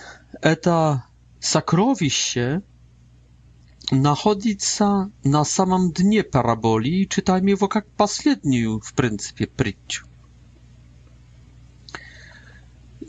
[0.40, 1.02] это
[1.40, 2.62] сокровище
[3.90, 10.06] находится на самом дне параболии, и читаем его как последнюю, в принципе, притчу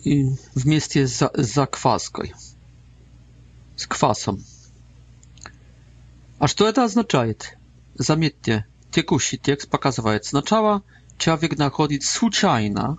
[0.05, 2.21] i w miejscu z zakwaską.
[3.75, 4.43] Z kwasem.
[6.39, 7.23] Aż to co to oznacza?
[7.95, 10.19] Zamietnie, tekusi tekst pokazuje.
[10.23, 10.81] Znaczała,
[11.17, 12.97] człowiek znajduje случайно,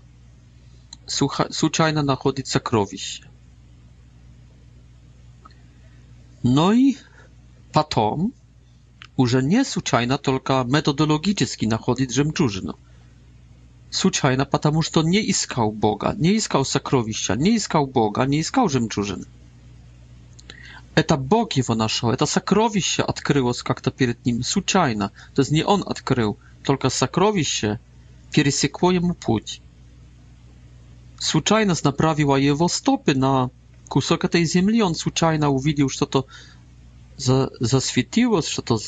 [1.51, 3.29] случайно znajduje zakrowiście.
[6.45, 6.97] No i
[7.73, 8.31] potem,
[9.19, 12.73] już nie случайно, tylko metodologicznie znajduje żemczużynę
[13.90, 19.24] случайно, потому что не искал Бога, не искал сокровища, не искал Бога, не искал жемчужины.
[20.94, 25.11] Это Бог его нашел, это сокровище открылось как-то перед ним, случайно.
[25.35, 27.79] То есть не он открыл, только сокровище
[28.33, 29.61] пересекло ему путь.
[31.18, 33.50] Случайность направила его стопы на
[33.88, 36.26] кусок этой земли, он случайно увидел что-то
[37.16, 38.79] за, засветилось, что-то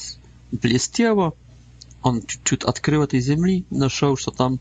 [0.50, 1.34] блестело.
[2.02, 4.58] Он чуть-чуть открыл этой земли, нашел, что там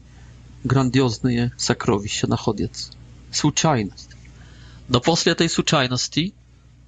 [0.65, 2.89] grandiozne sakrowiście się chodiec.
[3.31, 4.07] Słuchajność.
[4.89, 6.33] Do posle tej słuchajności,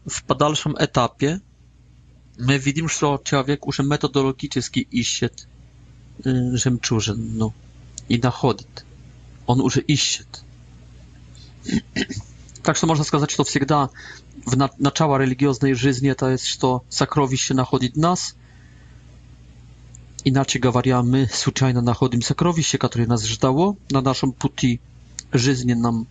[0.09, 1.39] w dalszym etapie,
[2.39, 5.29] my widzimy, że człowiek metodologiczny metodologicznie y, iście
[7.35, 7.51] no
[8.09, 8.65] i nachodzi.
[9.47, 10.23] On już iście.
[12.63, 13.85] Tak, że można powiedzieć, że to zawsze
[14.47, 16.45] w na, naczała religijnej żyzni to jest,
[16.91, 18.35] że się nachodzi nas,
[20.25, 24.79] Inaczej gawariamy случайно находим сокровище, которое нас ждало на нашем пути
[25.33, 26.05] жизненном.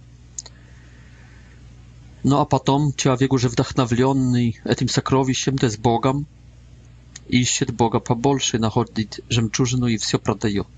[2.25, 6.25] No a potem człowiek już wdachновленный этим сокровищем, to jest Bogiem,
[7.29, 10.69] ищет Бога побольше, находит жемчужину и все продает.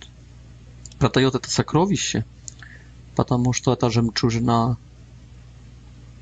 [0.99, 2.25] Продает это сокровище,
[3.17, 4.77] потому что эта жемчужина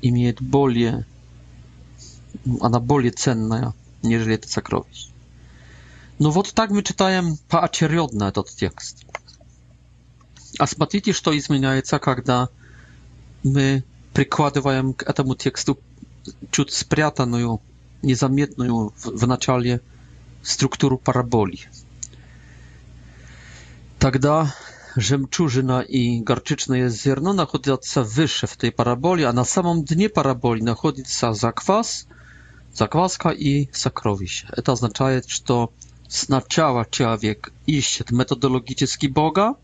[0.01, 1.05] имеет более,
[2.61, 3.73] она более ценная,
[4.03, 5.12] нежели это сокровище.
[6.19, 9.05] Но вот так мы читаем поочередно этот текст.
[10.59, 12.49] А смотрите, что изменяется, когда
[13.43, 15.79] мы прикладываем к этому тексту
[16.51, 17.61] чуть спрятанную,
[18.03, 19.81] незаметную в, в начале
[20.43, 21.61] структуру параболи.
[23.97, 24.53] Тогда
[24.95, 31.33] жемчужина и горчичное зерно находятся выше в этой параболе, а на самом дне параболи находится
[31.33, 32.05] заквас,
[32.73, 34.47] закваска и сокровище.
[34.55, 35.71] Это означает, что
[36.13, 39.55] сначала человек ищет методологически Бога,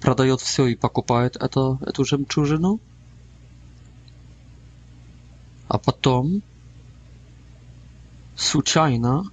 [0.00, 2.78] продает все и покупает это, эту жемчужину,
[5.68, 6.42] а потом
[8.36, 9.24] случайно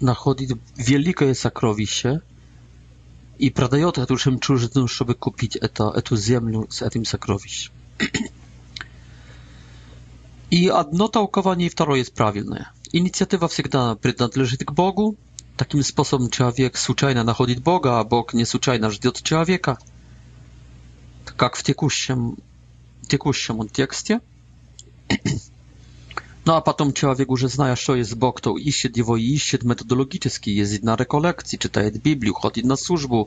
[0.00, 2.20] находит великое сокровище
[3.38, 7.70] и продает эту жемчужину, чтобы купить это, эту землю с этим сокровищем.
[10.50, 13.62] И одно толкование и второе есть правильное– inicjatywa zawsze
[14.12, 15.16] przynależy do Bogu.
[15.56, 19.76] Takim sposobem człowiek zwyczajnie znajduje Boga, a Bóg niesłuchajnie czeka od człowieka.
[21.24, 22.36] Tak jak w tekuściem
[23.74, 24.20] tekście.
[26.46, 30.52] No a potem człowiek że zna, co jest Bóg, to się jego i się metodologicznie.
[30.54, 33.24] Jest na rekolekcji, czyta Biblię, chodzi na służbę,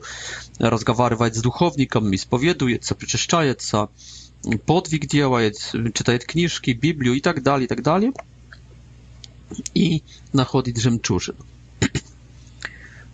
[0.60, 3.88] rozmawia z duchownikiem, spowieduje co przeczyszcza co
[4.66, 5.40] podwig działa,
[5.94, 8.10] czyta książki, Biblię i tak dalej, i tak dalej
[9.74, 11.38] и находит жемчужину.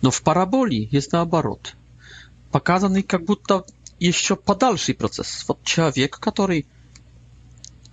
[0.01, 1.75] Но в параболе есть наоборот.
[2.51, 3.65] Показанный как будто
[3.99, 5.45] еще подальший процесс.
[5.47, 6.65] Вот человек, который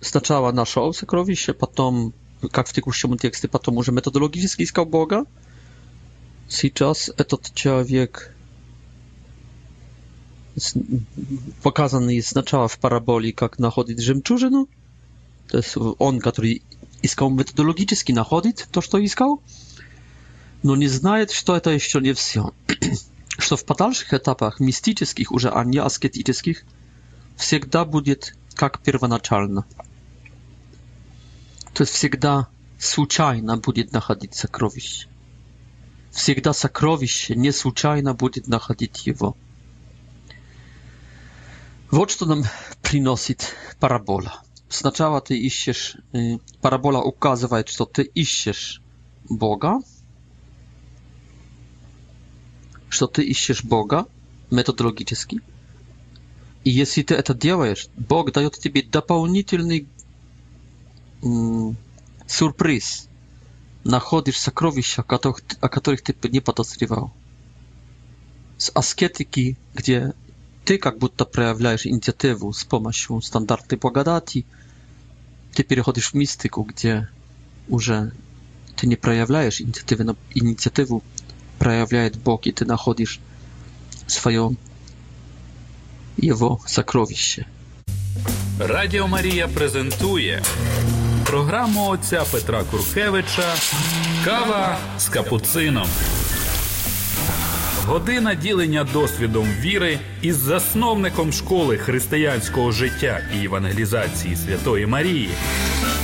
[0.01, 2.13] сначала нашел сокровище, потом,
[2.51, 5.25] как в текущем тексте, потом уже методологически искал Бога.
[6.49, 8.35] Сейчас этот человек
[11.63, 14.67] показанный сначала в параболе, как находит жемчужину,
[15.47, 16.61] то есть он, который
[17.01, 19.41] искал методологически находит то, что искал,
[20.63, 22.53] но не знает, что это еще не все.
[23.37, 26.63] что в подальших этапах мистических, уже а не аскетических,
[27.37, 29.65] всегда будет как первоначально.
[31.73, 32.47] То есть всегда
[32.79, 35.07] случайно будет находить сокровище.
[36.11, 39.35] Всегда сокровище не случайно будет находить его.
[41.89, 42.43] Вот что нам
[42.81, 45.97] приносит парабола сначала ты ищешь,
[46.61, 48.81] парабола указывает, что ты ищешь
[49.29, 49.79] Бога,
[52.89, 54.05] что ты ищешь Бога
[54.49, 55.41] методологически.
[56.63, 59.87] И если ты это делаешь, Бог дает тебе дополнительный
[62.27, 63.07] сюрприз.
[63.83, 67.11] Находишь сокровища, о которых, о которых ты не подозревал.
[68.57, 70.13] С аскетики, где
[70.65, 74.45] ты как будто проявляешь инициативу с помощью стандарты благодати–
[75.53, 77.07] Ты переходишь в мистику, где
[77.67, 78.11] уже
[78.75, 81.03] ты не проявляешь инициативы, но инициативу
[81.59, 83.19] проявляет Бог, и ты находишь
[84.07, 84.51] свое
[86.17, 87.45] Его сокровище.
[88.59, 90.43] Радіо Марія презентує
[91.25, 93.55] програму отця Петра Куркевича
[94.25, 95.87] Кава з капуцином.
[97.87, 105.29] Година ділення досвідом віри із засновником школи християнського життя і евангелізації Святої Марії.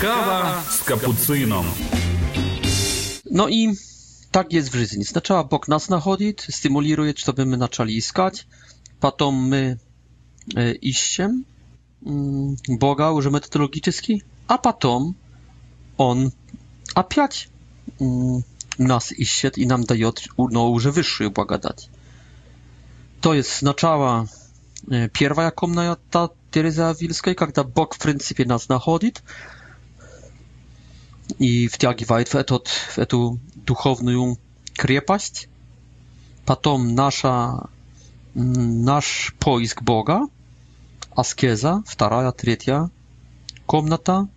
[0.02, 1.66] Кава з капуцином.
[3.32, 3.74] Ну і
[4.32, 5.04] так є в życiu.
[5.04, 8.48] Сначала Бог нас находит, стимулирует, чтобы ми начали искать,
[9.00, 9.80] потом ми
[10.56, 11.46] э, ищем
[12.68, 15.16] Бога уже методологически, а потом
[15.98, 16.32] Он
[16.96, 17.50] опять
[18.80, 21.90] нас ищет и нам дает, но уже высшую благодать.
[23.22, 24.28] То есть сначала
[25.14, 29.24] первая комната Терезы Авильской, когда Бог в принципе нас находит
[31.40, 34.38] и втягивает в, этот, в эту духовную
[34.76, 35.50] крепость,
[36.46, 37.68] потом наша,
[38.34, 40.22] наш поиск Бога,
[41.16, 42.90] аскеза, вторая, третья
[43.66, 44.28] комната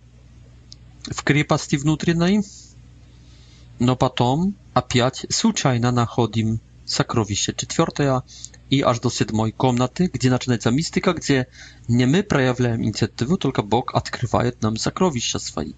[1.09, 2.41] в крепости внутренней,
[3.81, 8.21] Но потом опять случайно находим сокровище четвертое
[8.69, 11.47] и аж до седьмой комнаты, где начинается мистика, где
[11.87, 15.73] не мы проявляем инициативу, только Бог открывает нам сокровища свои.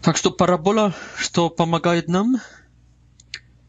[0.00, 2.36] Так что парабола, что помогает нам?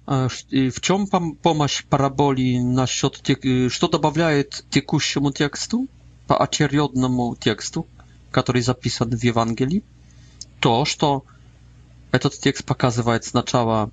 [0.05, 3.21] В чем помощь параболи насчет,
[3.69, 5.87] что добавляет текущему тексту,
[6.27, 7.85] поочередному тексту,
[8.31, 9.83] который записан в Евангелии?
[10.61, 11.25] То, что
[12.11, 13.91] этот текст показывает сначала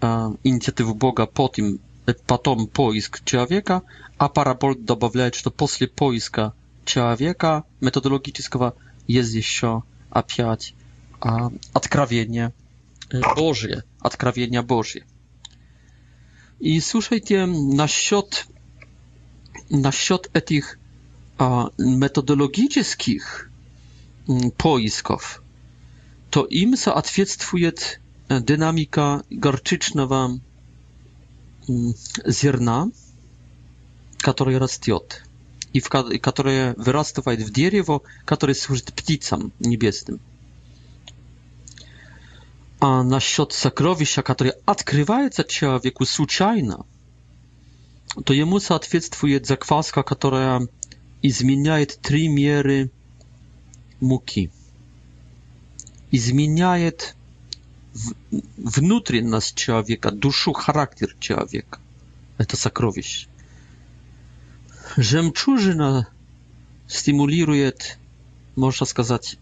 [0.00, 0.06] э,
[0.44, 1.78] инициативу Бога, потом,
[2.26, 3.82] потом поиск человека,
[4.18, 6.54] а Параболт добавляет, что после поиска
[6.84, 8.74] человека методологического
[9.06, 10.74] есть еще опять
[11.24, 11.28] э,
[11.72, 12.52] откровение
[13.36, 15.04] Божье, откровение Божье.
[16.58, 18.46] И слушайте, насчет,
[19.70, 20.78] насчет этих
[21.38, 23.50] э, методологических
[24.56, 25.42] поисков–
[26.30, 27.68] to im soatwiectwuje
[28.28, 30.40] e, dynamika garczyczna wam
[31.68, 31.92] mm,
[32.30, 32.86] zierna,
[34.24, 34.96] które rastie
[35.74, 35.88] i w
[36.22, 40.18] które wyrasta w drzewo, które służy pticam niebieskim.
[42.80, 46.84] A na счёт сокровища, które odkrywается człowieku случайно,
[48.24, 50.60] to jemu soatwiectwuje zakwaska, która
[51.24, 52.88] zmieniaje trzy miery
[54.02, 54.48] muki
[56.10, 57.16] изменяет
[58.56, 61.80] внутренность человека, душу, характер человека.
[62.38, 63.28] Это сокровище.
[64.96, 66.08] Жемчужина
[66.86, 67.98] стимулирует,
[68.54, 69.38] можно сказать,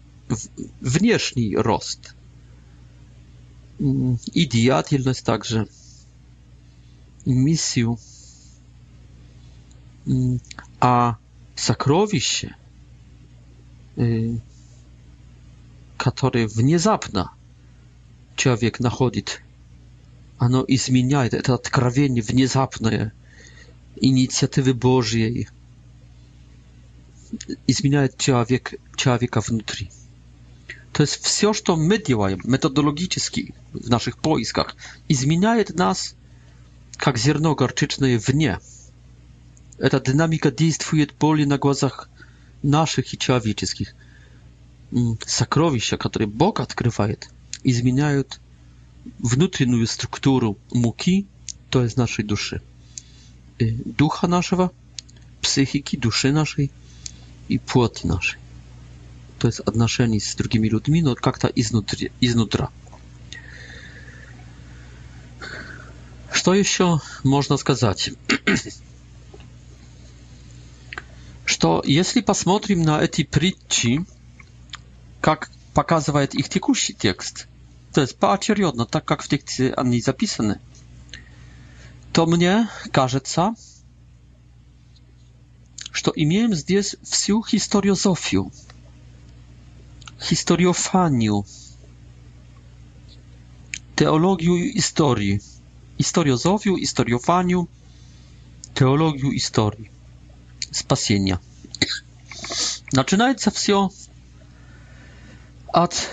[0.81, 2.15] внешний рост
[3.79, 5.67] и деятельность также,
[7.25, 7.99] и миссию.
[10.79, 11.17] А
[11.55, 12.55] сокровище–
[15.97, 17.25] który внезапно
[18.35, 19.21] człowiek znajduje,
[20.67, 23.11] i zmienia, to odkrywienie внезапne
[24.01, 25.47] inicjatywy Bożej
[27.69, 29.85] zmienia człowiek, człowieka wewnątrz.
[30.93, 33.43] To jest wszystko, co my działamy metodologicznie
[33.73, 34.75] w naszych poiskach
[35.09, 36.15] i zmienia nas
[37.05, 38.57] jak ziarno garczyczne w nie.
[39.91, 42.09] Ta dynamika działa bardziej na głazach
[42.63, 43.95] naszych i człowieczeskich
[45.25, 47.29] сокровища, которые Бог открывает,
[47.63, 48.39] изменяют
[49.19, 51.25] внутреннюю структуру муки,
[51.69, 52.61] то есть нашей души,
[53.59, 54.71] духа нашего,
[55.41, 56.71] психики, души нашей
[57.47, 58.39] и плоти нашей.
[59.39, 62.69] То есть отношений с другими людьми, но как-то изнутри, изнутра.
[66.31, 68.11] Что еще можно сказать?
[71.45, 74.05] Что если посмотрим на эти притчи,
[75.25, 77.47] как показывает их текущий текст,
[77.95, 80.61] то есть поочередно, так как в тексте они записаны,
[82.13, 83.55] то мне кажется,
[85.91, 88.51] что имеем здесь всю историозофию,
[90.29, 91.47] историофанию,
[93.95, 95.41] теологию истории,
[95.97, 97.67] историозофию, историофанию,
[98.75, 99.89] теологию истории,
[100.71, 101.39] спасения.
[102.93, 104.04] Начинается все с
[105.75, 106.09] от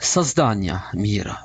[0.00, 1.42] создания мира.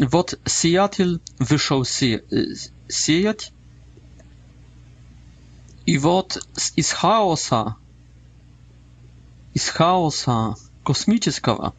[0.00, 2.24] Вот сеятель вышел се
[2.88, 3.52] сеять,
[5.86, 6.44] и вот
[6.74, 7.76] из хаоса,
[9.54, 11.72] из хаоса космического,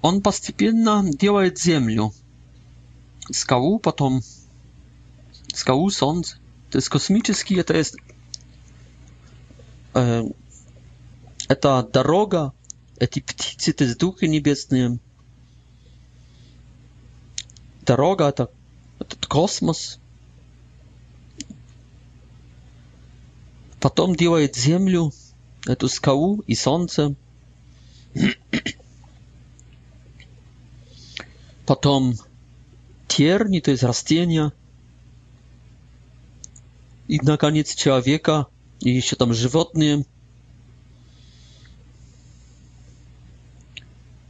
[0.00, 2.12] он постепенно делает землю,
[3.32, 4.22] скалу потом,
[5.52, 6.36] скалу солнце.
[6.70, 7.96] То есть космический это есть
[9.94, 10.34] Эм,
[11.48, 12.52] это дорога,
[12.98, 14.98] эти птицы, эти духи небесные.
[17.82, 18.50] Дорога это
[18.98, 20.00] этот космос.
[23.80, 25.12] Потом делает землю,
[25.66, 27.14] эту скалу и солнце.
[31.66, 32.14] Потом
[33.06, 34.50] терни, то есть растения.
[37.06, 38.46] И, наконец, человека–
[38.84, 39.98] i się tam żywotnie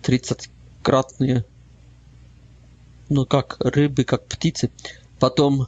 [0.03, 1.43] 30-кратные,
[3.11, 4.69] ну, как рыбы, как птицы.
[5.19, 5.67] Потом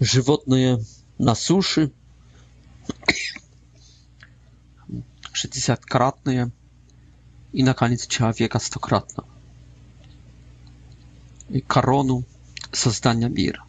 [0.00, 0.78] животные
[1.18, 1.90] на суше
[5.34, 6.50] 60-кратные
[7.52, 9.24] и, наконец, человека 100-кратно.
[11.50, 12.24] И корону
[12.72, 13.63] создания мира.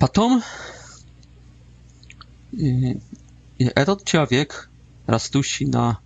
[0.00, 0.42] Потом
[3.58, 4.70] этот человек,
[5.06, 6.00] растущий на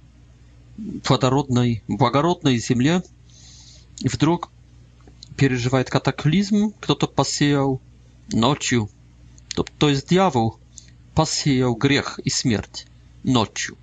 [1.04, 3.04] плодородной, благородной земле,
[4.00, 4.50] вдруг
[5.36, 7.80] переживает катаклизм, кто-то посеял
[8.32, 8.90] ночью,
[9.54, 10.58] то, то есть дьявол
[11.14, 12.88] посеял грех и смерть
[13.22, 13.78] ночью,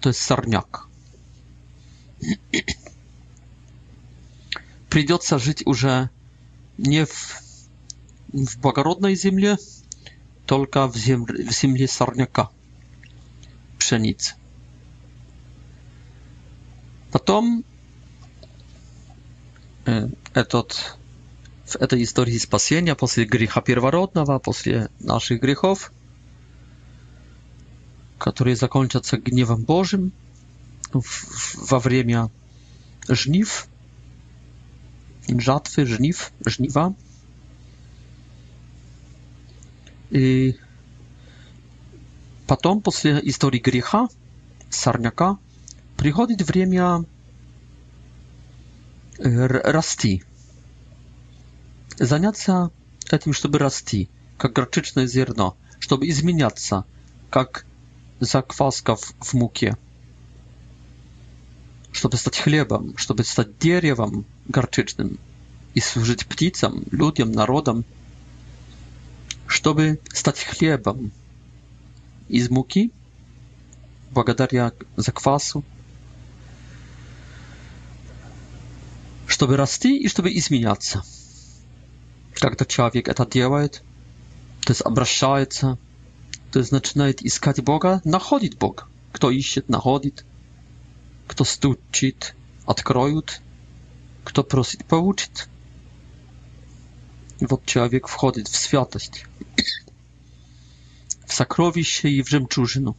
[0.00, 0.88] то есть сорняк.
[4.90, 6.10] Придется жить уже
[6.76, 7.45] не в
[8.44, 9.56] в благородной земле,
[10.44, 12.50] только в земле, в земле сорняка,
[13.78, 14.34] пшеницы.
[17.10, 17.64] Потом
[20.34, 20.98] этот,
[21.64, 25.92] в этой истории спасения после греха первородного, после наших грехов,
[28.18, 30.12] которые закончатся гневом Божьим
[30.92, 32.30] во время
[33.08, 33.66] жнив,
[35.28, 36.94] жатвы, жнив, жнива,
[40.10, 40.56] И
[42.46, 44.08] потом, после истории греха,
[44.70, 45.38] сорняка,
[45.96, 47.04] приходит время
[49.18, 50.22] э, расти.
[51.98, 52.70] Заняться
[53.10, 56.84] этим, чтобы расти, как горчичное зерно, чтобы изменяться,
[57.30, 57.64] как
[58.20, 59.76] закваска в муке,
[61.92, 65.18] чтобы стать хлебом, чтобы стать деревом горчичным
[65.74, 67.84] и служить птицам, людям, народам–
[69.56, 71.12] чтобы стать хлебом
[72.28, 72.92] из муки,
[74.10, 75.64] благодаря заквасу,
[79.26, 81.02] чтобы расти и чтобы изменяться.
[82.34, 83.82] Когда человек это делает,
[84.60, 85.78] то есть обращается,
[86.52, 88.88] то есть начинает искать Бога, находит Бог.
[89.12, 90.26] Кто ищет, находит.
[91.28, 92.36] Кто стучит,
[92.66, 93.40] откроют.
[94.22, 95.48] Кто просит, получит
[97.40, 99.10] jak człowiek wchodzi w świętość,
[101.26, 102.94] w sakrowiście i w rzemczużynu.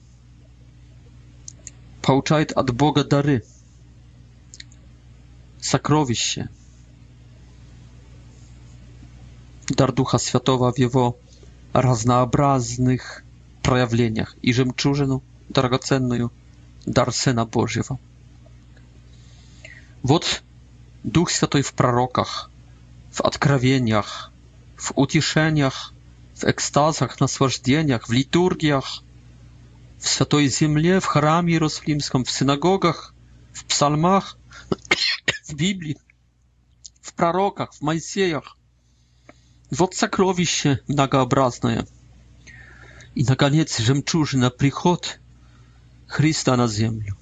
[2.01, 3.41] Pouczaje od Boga dary,
[5.61, 6.47] sakrowiście,
[9.77, 11.13] dar Ducha Świętego w jego
[11.73, 13.23] różnorodnych
[13.63, 16.29] przejawieniach i rzemczużynu, drogocenną,
[16.88, 17.97] dar Syna Bożego.
[20.03, 20.43] Вот
[21.03, 22.49] Дух Святой в пророках–
[23.18, 24.32] в откровениях,
[24.76, 25.91] в утешениях,
[26.36, 29.01] в экстазах, наслаждениях, в литургиях,
[29.97, 33.15] в Святой Земле, в храме Иерусалимском, в синагогах,
[33.53, 34.38] в псалмах,
[35.47, 35.97] в Библии,
[37.01, 38.55] в пророках, в Моисеях.
[39.72, 41.88] Вот сокровище многообразное.
[43.15, 45.20] И, наконец, жемчужина приход
[46.05, 47.18] Христа на землю.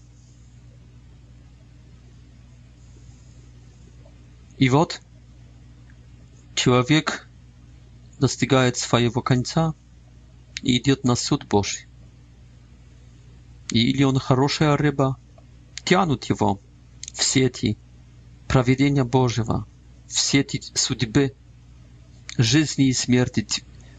[4.57, 5.01] И вот
[6.65, 7.27] человек
[8.19, 9.75] достигает своего конца
[10.63, 11.85] и идет на суд Божий.
[13.69, 15.15] И или он хорошая рыба,
[15.83, 16.59] тянут его
[17.13, 17.77] в сети
[18.47, 19.67] проведения Божьего,
[20.07, 21.35] в сети судьбы,
[22.35, 23.45] жизни и смерти,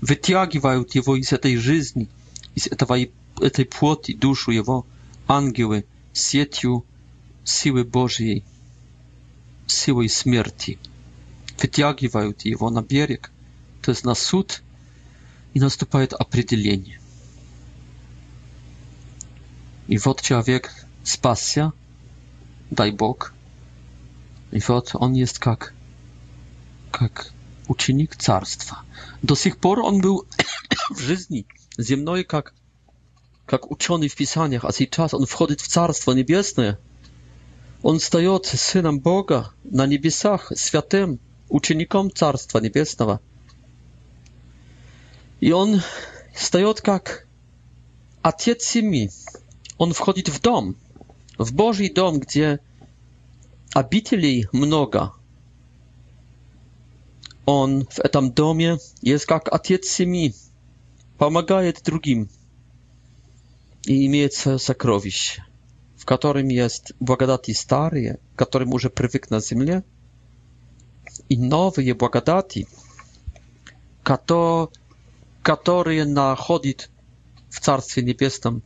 [0.00, 2.08] вытягивают его из этой жизни,
[2.56, 2.98] из этого,
[3.40, 4.84] этой плоти, душу его,
[5.28, 6.84] ангелы, сетью
[7.44, 8.42] силы Божьей,
[9.68, 10.80] силой смерти
[11.60, 13.30] вытягивают его на берег,
[13.82, 14.62] то есть на суд,
[15.54, 17.00] и наступает определение.
[19.88, 20.70] И вот человек
[21.04, 21.72] спасся,
[22.70, 23.32] дай Бог,
[24.50, 25.72] и вот он есть как,
[26.90, 27.30] как
[27.68, 28.78] ученик царства.
[29.22, 30.26] До сих пор он был
[30.90, 31.46] в жизни
[31.78, 32.52] земной как,
[33.46, 36.78] как ученый в Писаниях, а сейчас он входит в Царство Небесное.
[37.82, 43.18] Он встает сыном Бога на небесах, святым, uczynikom Carstwa Niebieskawa.
[45.40, 45.80] I on
[46.34, 47.26] staje jak
[48.24, 49.08] ojciec mi.
[49.78, 50.74] On wchodzi w dom,
[51.38, 52.58] w Boży dom, gdzie
[53.74, 55.10] obitelji mnoga.
[57.46, 60.32] On w tam domie jest jak ojciec mi,
[61.18, 62.28] pomaga drugim
[63.86, 64.28] i ma
[64.58, 65.10] swoje
[65.98, 69.82] w którym jest błagadati starie, którym już przywykł na ziemię
[71.28, 71.38] i
[71.76, 72.66] je błagadati,
[74.02, 74.68] kato,
[75.42, 76.78] które nachodzić
[77.50, 78.60] w Czarstwie Niebieskim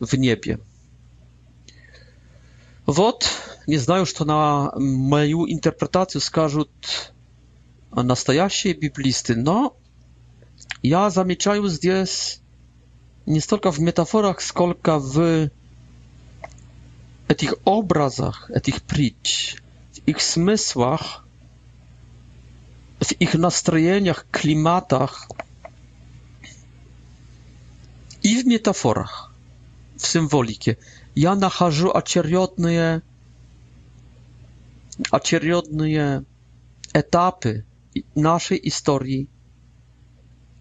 [0.00, 0.58] w niebie.
[2.86, 3.30] Wot,
[3.68, 6.62] nie znają, co na moją interpretację skażą
[8.04, 9.70] nastajasie biblisty, no,
[10.82, 12.40] ja zamieczają zdjęs
[13.26, 15.18] nie tylko w metaforach, skolka w
[17.36, 19.56] tych obrazach, tych pryć,
[19.92, 21.22] w ich smysłach,
[23.04, 25.26] w ich nastrojeniach, klimatach
[28.22, 29.30] i w metaforach,
[29.98, 30.74] w symbolice.
[31.16, 33.00] Ja nachodzę acierotne,
[35.10, 36.22] acierotne
[36.92, 37.62] etapy
[38.16, 39.30] naszej historii,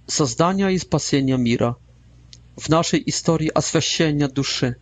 [0.07, 1.75] zazdania i spasienia mira,
[2.61, 4.75] w naszej historii oswieszenia duszy.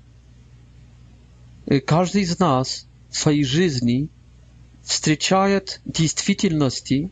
[1.86, 4.10] Każdy z nas w swojej żyzni
[4.82, 7.10] wstrzyczaje rzeczywistości,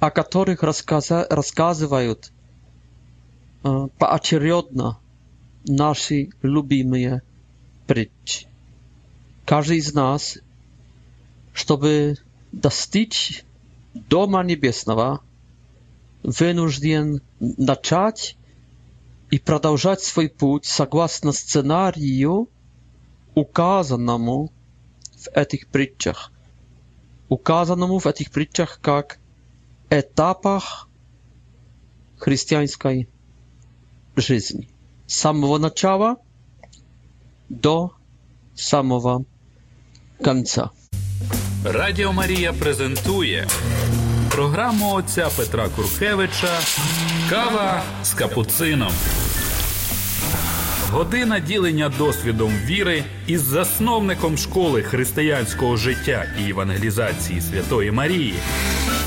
[0.00, 2.32] о которых рассказа, рассказывают
[3.62, 4.98] э, поочередно
[5.66, 7.22] наши любимые
[7.86, 8.48] притчи.
[9.44, 10.38] Каждый из нас,
[11.52, 12.16] чтобы
[12.50, 13.44] достичь
[13.92, 15.20] Дома Небесного,
[16.22, 18.38] вынужден начать
[19.30, 22.48] и продолжать свой путь согласно сценарию,
[23.34, 24.50] указанному
[25.12, 26.32] в этих притчах.
[27.28, 29.19] Указанному в этих притчах как
[29.92, 30.88] Етапах
[32.18, 33.06] християнської
[34.16, 34.66] жизни.
[35.06, 36.16] з самого начала
[37.48, 37.90] до
[38.54, 39.24] самого
[40.24, 40.70] конца.
[41.64, 43.48] Радіо Марія презентує
[44.30, 46.58] програму отця Петра Куркевича
[47.30, 48.92] Кава з капуцином.
[50.90, 58.34] Година ділення досвідом віри із засновником школи християнського життя і евангелізації Святої Марії.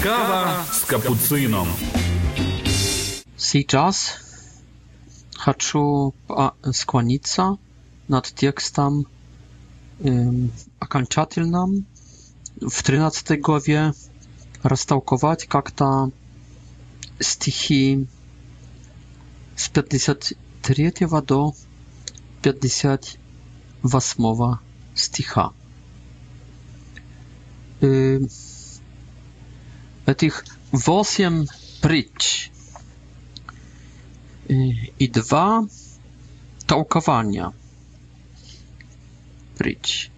[0.04, 1.66] Kawa z kapucyną.
[3.38, 4.18] Сейчас
[5.38, 6.14] хочу
[6.74, 7.58] склониться
[8.10, 9.06] над текстом
[10.04, 10.50] um,
[10.80, 11.86] окончательным
[12.72, 13.92] w 13 głowie
[14.64, 16.08] roztałkować jak ta
[17.22, 18.06] stichy
[19.56, 20.92] z 53
[21.28, 21.54] do
[22.42, 24.24] 58
[24.96, 25.50] sticha.
[30.08, 30.46] W tych
[30.88, 31.46] osiem
[31.82, 32.50] prycz
[35.00, 35.62] i dwa
[36.66, 37.52] tołkowania
[39.58, 40.12] prycz.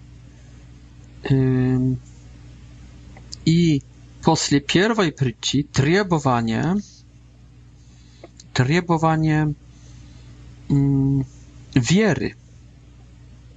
[3.46, 3.82] I
[4.24, 6.74] после pierwszej pryci trybowanie
[8.54, 9.48] trybowanie
[11.76, 12.36] wiery.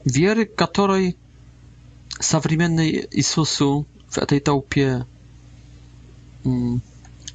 [0.07, 1.14] Wiery, której
[2.20, 5.05] современnej Jezusu w tej tałpie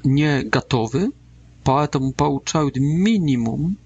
[0.05, 1.11] не готовы,
[1.63, 3.77] поэтому получают минимум,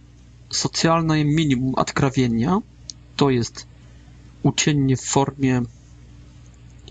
[0.50, 2.62] социальное минимум откровения,
[3.16, 3.68] то есть
[4.44, 5.66] учение в форме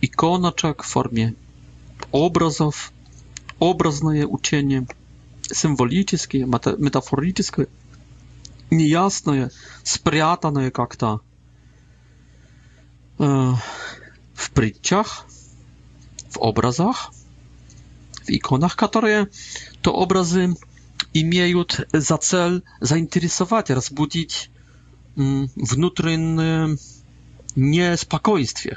[0.01, 1.34] иконочек, в форме
[2.12, 2.93] образов,
[3.59, 4.87] образное учение,
[5.43, 7.68] символическое, метафорическое,
[8.70, 9.51] неясное,
[9.82, 11.20] спрятанное как-то
[13.18, 13.53] э,
[14.34, 15.26] в притчах,
[16.28, 17.11] в образах
[18.27, 19.27] w ikonach, które
[19.83, 20.49] to obrazy
[21.24, 21.64] mają
[21.95, 24.51] za cel zainteresować, rozbudzić
[25.18, 26.77] mm, wewnętrzne mm,
[27.57, 28.77] niespokojstwie.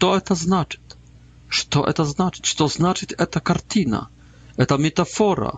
[0.00, 0.78] Co to znaczy?
[1.70, 2.42] Co to znaczy?
[2.42, 4.08] Co to znaczy ta kartina?
[4.68, 5.52] Ta metafora?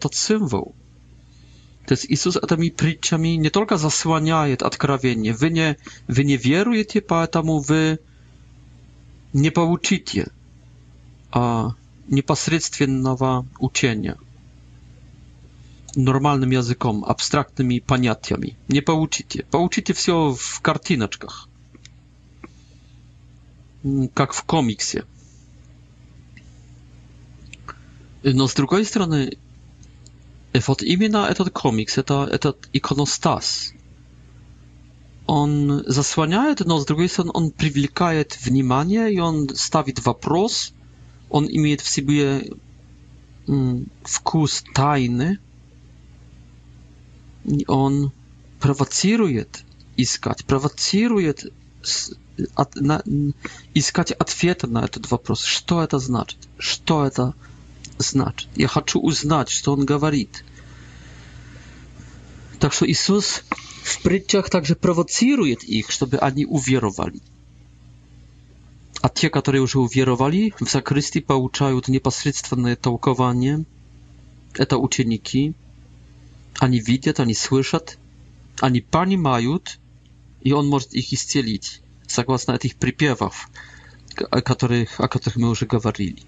[0.00, 0.66] Ten symbol?
[1.86, 5.34] To jest Jezus mi przyczami nie tylko zasłania odkrawienie.
[5.34, 5.74] Wy nie,
[6.08, 7.98] wy nie wierujecie, dlatego wy
[9.34, 10.24] nie pouczycie.
[11.30, 11.40] A
[12.10, 14.18] непосредственного учения
[15.96, 18.56] нормальным языком, абстрактными понятиями.
[18.68, 19.44] Не получите.
[19.50, 21.48] Получите все в картиночках,
[24.14, 25.04] как в комиксе.
[28.22, 29.36] Но с другой стороны,
[30.66, 33.72] вот именно этот комикс, это, этот иконостас,
[35.26, 40.72] он заслоняет, но с другой стороны он привлекает внимание и он ставит вопрос–
[41.30, 42.50] он имеет в себе
[44.04, 45.38] вкус тайны,
[47.68, 48.12] он
[48.60, 49.64] провоцирует
[49.96, 51.52] искать, провоцирует
[52.54, 53.02] от, на,
[53.74, 55.42] искать ответа на этот вопрос.
[55.42, 56.38] Что это значит?
[56.58, 57.34] Что это
[57.98, 58.48] значит?
[58.56, 60.44] Я хочу узнать, что он говорит.
[62.58, 63.42] Так что Иисус
[63.82, 67.20] в притчах также провоцирует их, чтобы они уверовали
[69.02, 73.64] а те, которые уже уверовали, в сокрытии получают непосредственное толкование.
[74.54, 75.54] Это ученики.
[76.58, 77.98] Они видят, они слышат,
[78.60, 79.78] они понимают,
[80.42, 83.48] и он может их исцелить, согласно этих припевов,
[84.30, 86.22] о которых, о которых мы уже говорили.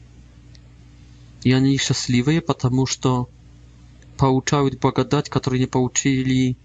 [1.43, 3.29] И они счастливые, потому что
[4.16, 6.57] получают благодать, которую не получили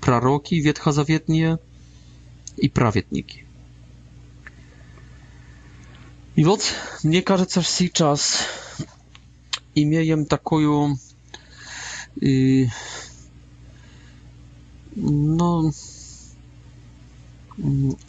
[0.00, 1.58] пророки ветхозаветные
[2.58, 3.43] и праведники.
[6.36, 6.62] И вот,
[7.04, 8.42] мне кажется, сейчас
[9.76, 10.96] имеем такую,
[12.20, 12.68] и,
[14.96, 15.70] ну,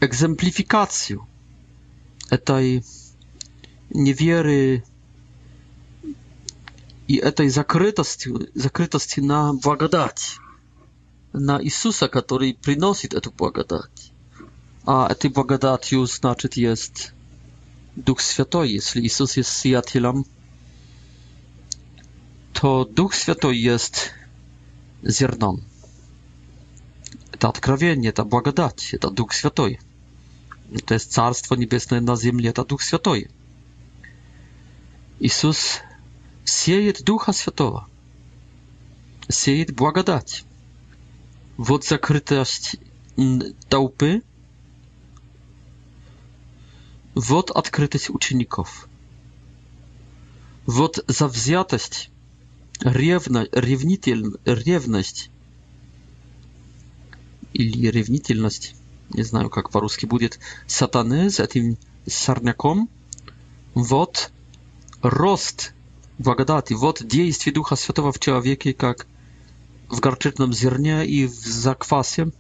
[0.02, 1.18] egzemplifikacją
[2.46, 2.84] tej
[3.92, 4.82] niewiary
[7.08, 10.38] i tej закрытости, закрытости на благодать,
[11.34, 14.12] на Иисуса, который приносит эту благодать.
[14.88, 17.12] А этой благодатью, значит, есть
[17.98, 20.24] Duch Święty, jeśli Jezus jest przyjacielem,
[22.54, 24.10] to Duch Święty jest
[25.12, 25.58] ziarnem.
[27.40, 29.78] To odkrywienie, to błagodać, to Duch Święty.
[30.86, 33.30] To jest Czarstwo Niebieskie na ziemi, to Duch Święty.
[35.22, 35.80] Jezus
[36.46, 37.86] sieje Ducha Świętego,
[39.32, 40.44] sieje błagodać.
[41.58, 42.78] Wod zakrytość
[43.70, 44.22] taupy.
[47.16, 48.90] Вот открытость учеников.
[50.66, 52.10] Вот завзятость,
[52.82, 55.30] ревно, ревнитель, ревность
[57.54, 58.76] или ревнительность,
[59.12, 62.90] не знаю, как по-русски будет, сатаны с этим сорняком.
[63.76, 64.32] Вот
[65.02, 65.74] рост
[66.18, 69.08] благодати, вот действие Духа Святого в человеке, как
[69.88, 72.32] в горчичном зерне и в заквасе–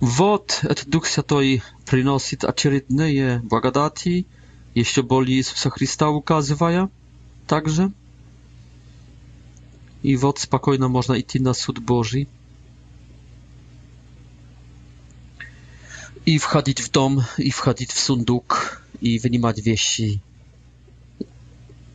[0.00, 4.26] Вот этот Дух Святой приносит очередные благодати,
[4.74, 6.88] еще более Иисуса Христа указывая
[7.46, 7.92] также.
[10.02, 12.26] И вот спокойно можно идти на суд Божий.
[16.26, 20.20] I wchodzić w dom, i wchodzić w sunduk, i wynimat wieści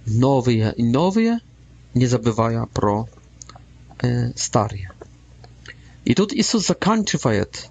[0.08, 1.40] nowe i nowe,
[1.96, 3.08] nie zabywaja pro
[4.04, 4.78] e, stare.
[6.06, 7.70] I тут Иисус заканчивает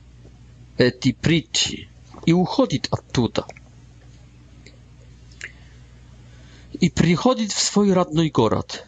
[0.77, 1.89] эти притчи
[2.27, 3.47] и уходит оттуда.
[6.73, 8.85] И приходит в свой родной город.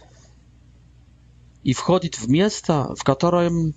[1.62, 3.72] И входит в место, в котором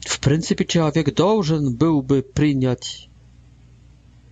[0.00, 3.08] w pryncypie człowiek должен byłby przyjąć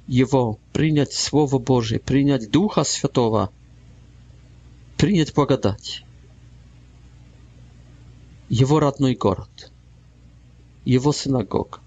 [0.09, 3.49] Jego, przyjąć Słowo Boże, przyjąć Ducha Świętego,
[4.97, 6.03] przyjąć благодать.
[8.51, 9.71] Jego родной город,
[10.87, 11.81] Jego synagog.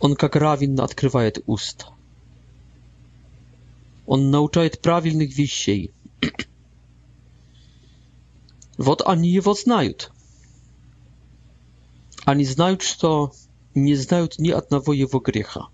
[0.00, 1.88] Он как равенно открывает уста.
[4.06, 5.90] Он научает правильных вещей.
[8.78, 10.12] вот они его знают.
[12.24, 13.32] Они знают, что
[13.74, 15.68] не знают ни одного его греха.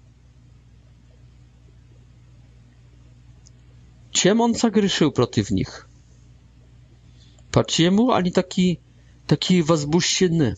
[4.10, 5.86] Чем он согрешил против них?
[7.52, 8.78] Почему они такие,
[9.26, 10.56] такие возбуждены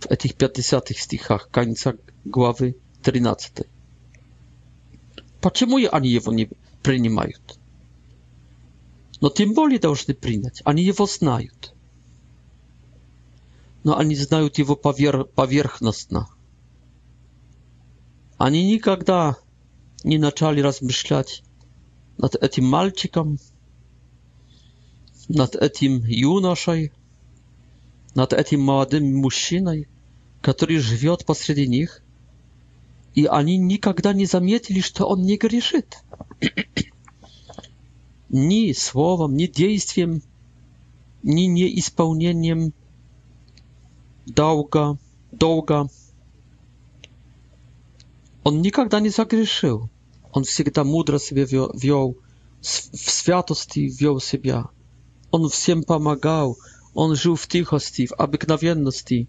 [0.00, 1.94] в этих 50 стихах конца
[2.26, 3.66] главы 13.
[5.40, 6.50] Почему они его не
[6.82, 7.58] принимают?
[9.20, 10.60] Но тем более должны принять.
[10.64, 11.72] Они его знают.
[13.84, 16.28] Но они знают его поверхностно.
[18.38, 19.36] Они никогда
[20.02, 21.42] не начали размышлять
[22.18, 23.38] над этим мальчиком,
[25.28, 26.92] над этим юношей,
[28.14, 29.88] над этим молодым мужчиной,
[30.42, 32.02] который живет посреди них,
[33.16, 35.82] i oni nigdy nie zamietli, że on nie grzeszy.
[38.30, 40.20] ni słowem, ni dziejstwem,
[41.24, 42.72] ni nieispełnieniem
[44.26, 44.94] długa,
[45.32, 45.84] długa.
[48.44, 49.88] On nigdy nie zagrzeszył.
[50.32, 51.46] On zawsze mądro sobie
[51.84, 52.14] wiął,
[53.02, 54.62] w świętości wiął siebie.
[55.32, 56.56] On wsiem pomagał.
[56.94, 59.26] On żył w cichości, w obyknowienności.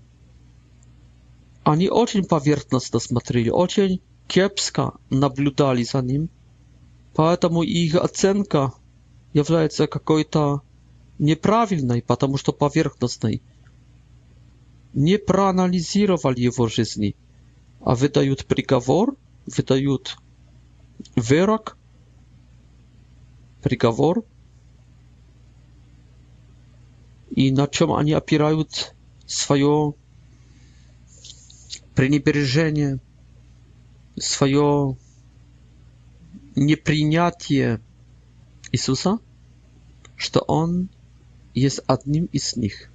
[1.67, 3.99] Они очень поверхностно смотрели, очень
[4.29, 6.29] кепско наблюдали за ним,
[7.13, 8.71] поэтому их оценка
[9.33, 10.61] является какой-то
[11.19, 13.41] неправильной, потому что поверхностной.
[14.93, 17.17] Не проанализировали его жизни,
[17.81, 20.15] а выдают приговор, выдают
[21.17, 21.75] вырок,
[23.61, 24.23] приговор.
[27.31, 28.95] И на чем они опирают
[29.25, 29.95] свое
[31.97, 32.99] пренебрежение,
[34.19, 34.95] свое
[36.55, 37.81] непринятие
[38.71, 39.17] Иисуса,
[40.15, 40.89] что Он
[41.55, 42.91] есть одним из них,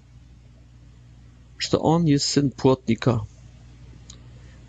[1.58, 3.26] что Он есть сын плотника.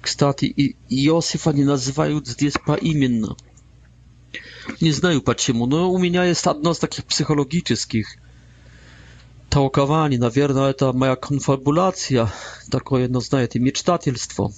[0.01, 3.37] Кстати, и Иосифа не называют здесь поименно.
[4.81, 8.07] Не знаю почему, но у меня есть одно из таких психологических
[9.53, 12.33] толкование, наверное, это моя конфабуляция,
[12.71, 14.51] такое, ну, знаете, мечтательство.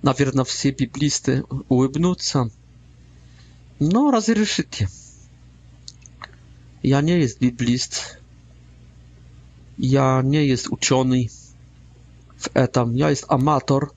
[0.00, 2.48] Наверное, все библисты улыбнутся.
[3.80, 4.88] Но разрешите.
[6.84, 8.20] Я не есть библист.
[9.76, 11.32] Я не есть ученый
[12.36, 12.94] в этом.
[12.94, 13.90] Я есть аматор.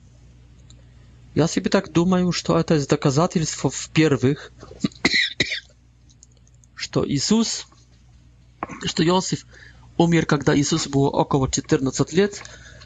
[1.36, 4.50] Я себе так думаю, что это есть доказательство, в-первых,
[6.74, 7.68] что Иисус,
[8.84, 9.46] что Иосиф–
[9.98, 12.42] умер, когда Иисус было около 14 лет,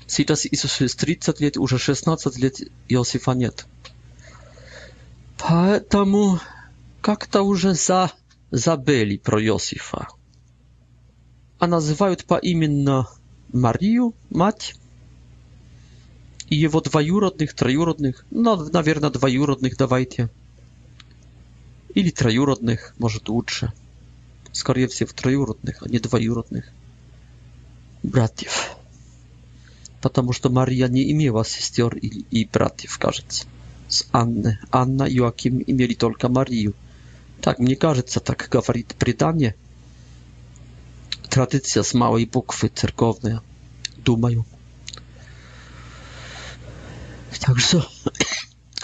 [0.06, 3.66] сейчас Иисусу 30 лет, уже 16 лет Иосифа нет.
[5.38, 6.40] Поэтому
[7.00, 8.12] как-то уже за,
[8.50, 10.06] забыли про Иосифа.
[11.58, 13.06] А называют поименно
[13.52, 14.74] Марию, мать,
[16.48, 20.28] и его двоюродных, троюродных, ну, наверное, двоюродных давайте.
[21.94, 23.72] Или троюродных, может лучше.
[24.52, 26.66] Скорее всего, троюродных, а не двоюродных.
[28.03, 28.76] братьев.
[30.01, 33.46] Потому что Мария не имела сестер и, и братьев, кажется.
[33.88, 34.59] С Анны.
[34.70, 36.74] Анна и Иоаким имели только Марию.
[37.42, 39.55] Так, мне кажется, так говорит предание.
[41.28, 43.42] Традиция с малой буквы церковная.
[43.98, 44.44] Думаю.
[47.40, 47.82] Także,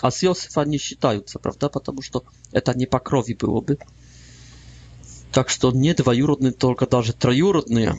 [0.03, 3.77] a z Josefa nie считаются, правда, Потому что это не по крови бы.
[5.31, 7.99] Так что не двоюродные, только даже троюродные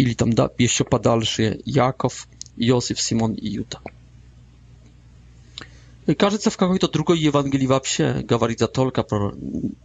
[0.00, 2.26] или там да, еще подальше Яков,
[2.56, 3.80] Иосиф, Симон и Юда.
[6.06, 9.32] И кажется, в какой-то другой Евангелии вообще говорится только про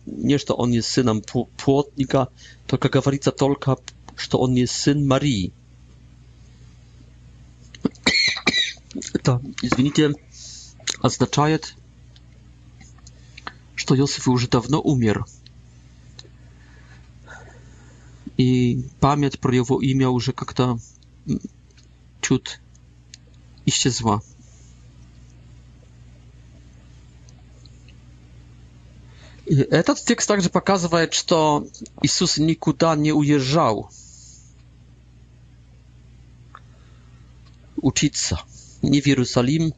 [0.05, 2.29] не, что он есть сыном плотника,
[2.65, 3.75] только говорится только,
[4.15, 5.51] что он есть сын Марии.
[9.13, 10.13] Это, извините,
[11.01, 11.73] означает,
[13.75, 15.25] что Иосиф уже давно умер
[18.37, 20.77] и память про его имя уже как-то
[22.21, 22.59] чуть
[23.65, 24.21] исчезла.
[29.45, 31.67] И этот текст также показывает, что
[32.01, 33.91] Иисус никуда не уезжал
[37.77, 38.41] учиться.
[38.81, 39.73] Ни в Иерусалим,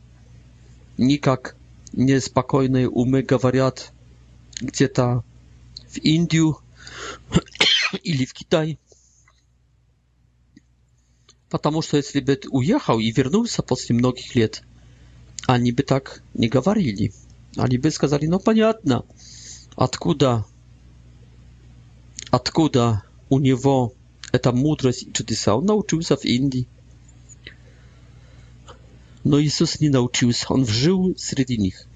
[0.97, 1.55] ни как
[1.93, 3.91] неспокойные умы говорят
[4.59, 5.23] где-то
[5.89, 6.59] в Индию,
[8.07, 8.79] или в Китай.
[11.49, 14.63] Потому что если бы ты уехал и вернулся после многих лет,
[15.45, 17.11] они бы так не говорили.
[17.57, 19.03] Они бы сказали, ну понятно,
[19.75, 20.45] откуда,
[22.31, 23.93] откуда у него
[24.31, 25.55] эта мудрость и чудеса.
[25.55, 26.67] Он научился в Индии.
[29.25, 31.87] Но Иисус не научился, он жил среди них.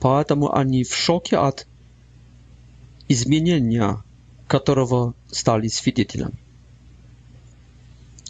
[0.00, 1.66] Поэтому они в шоке от
[3.08, 4.02] изменения
[4.58, 6.38] которого стали свидетелями.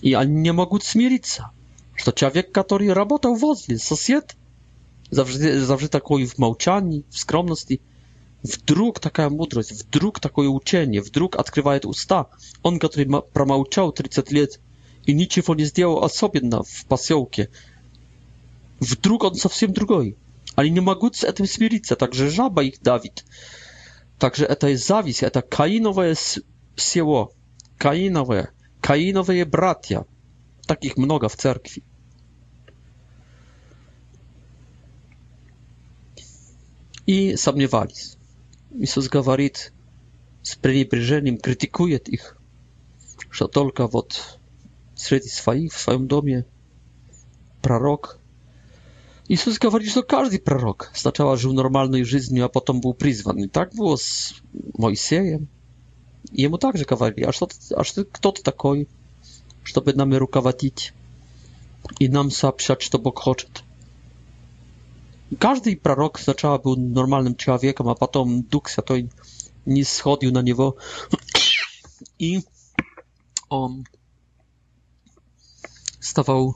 [0.01, 1.51] И они не могут смириться,
[1.95, 4.35] что человек, который работал возле, сосед,
[5.11, 7.81] zawsze, zawsze такой w молчании, w скромности,
[8.43, 12.27] Вдруг такая мудрость, вдруг такое учение, вдруг открывает уста.
[12.63, 14.61] Он, который промолчал 30 лет
[15.07, 17.49] и ничего не сделал особенно в поселке,
[18.81, 20.19] вдруг он совсем другой.
[20.57, 23.25] Они не могут с этим смириться, также жаба их давит.
[24.25, 26.13] Także to jest zawis, to kainowe
[26.77, 27.33] sieło,
[27.79, 28.47] kainowe,
[28.81, 30.05] kainowe bratia.
[30.67, 31.83] Takich mnoga w cerkwi.
[37.07, 37.95] I samniewali.
[38.79, 39.73] Jezus gawarit
[40.43, 42.37] z przeniebrzeniem, krytykuje ich,
[43.33, 43.89] że tylko
[44.97, 46.45] wśród swoich, w swoim domie,
[47.63, 48.19] prorok,
[49.29, 53.49] Jezus mówi, że każdy prorok zaczął żył normalnej życiu, a potem był przyzwany.
[53.49, 54.35] Tak było z
[54.79, 55.47] Mojsiejem.
[56.33, 57.31] Jemu także mówili, a,
[57.77, 58.87] a kto ty taki,
[59.65, 60.93] żeby nam rukawatić
[62.01, 63.63] i nam сообщać, co Bóg chce?
[65.39, 69.09] Każdy prorok zaczął był normalnym człowiekiem, a potem Duch Święty
[69.67, 70.75] nie schodził na niego
[72.19, 72.41] i
[73.51, 73.83] on
[76.01, 76.55] stawał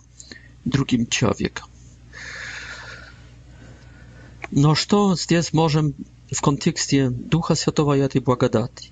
[0.67, 1.65] drugim człowiekiem.
[4.53, 5.95] No, co здесь можем
[6.35, 8.85] w kontekście Ducha światowa i tej błagadaty?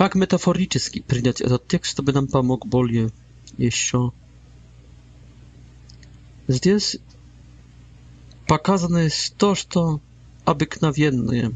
[0.00, 3.06] Jak metaforycznie przyjąć ten tekst, żeby nam pomógł bardziej
[3.58, 4.08] jeszcze?
[6.48, 6.96] Здесь
[8.46, 10.00] pokazane jest to, co
[10.46, 11.50] обыкновенное.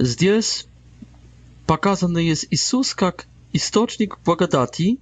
[0.00, 0.66] Здесь
[1.66, 4.98] pokazany jest Jezus jak источник благодати,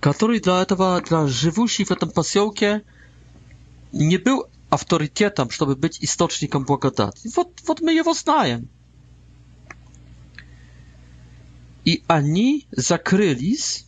[0.00, 2.82] который для этого, для живущих в этом поселке,
[3.92, 7.30] не был авторитетом, чтобы быть источником благодати.
[7.34, 8.68] Вот, вот мы его знаем.
[11.84, 13.86] И они закрылись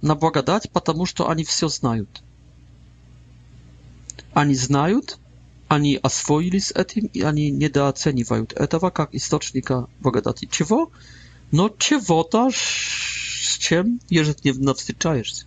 [0.00, 2.22] на благодать, потому что они все знают.
[4.32, 5.18] Они знают,
[5.66, 10.48] они освоились этим, и они недооценивают этого как источника благодати.
[10.50, 10.92] Чего?
[11.50, 15.46] Но чего-то, с чем ежедневно встречаешься.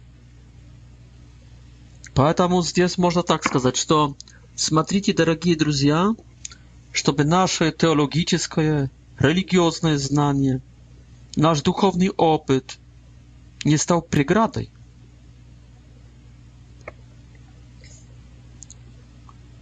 [2.14, 4.16] Поэтому здесь можно так сказать, что
[4.56, 6.14] Смотрите, дорогие друзья,
[6.92, 10.62] чтобы наше теологическое, религиозное знание,
[11.36, 12.78] наш духовный опыт
[13.64, 14.70] не стал преградой.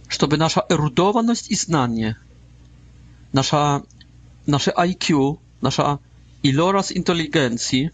[0.08, 2.18] Чтобы наша эрудованность и знание,
[3.32, 3.84] наша,
[4.44, 6.00] наше IQ, наша
[6.42, 7.88] iloraz inteligencji,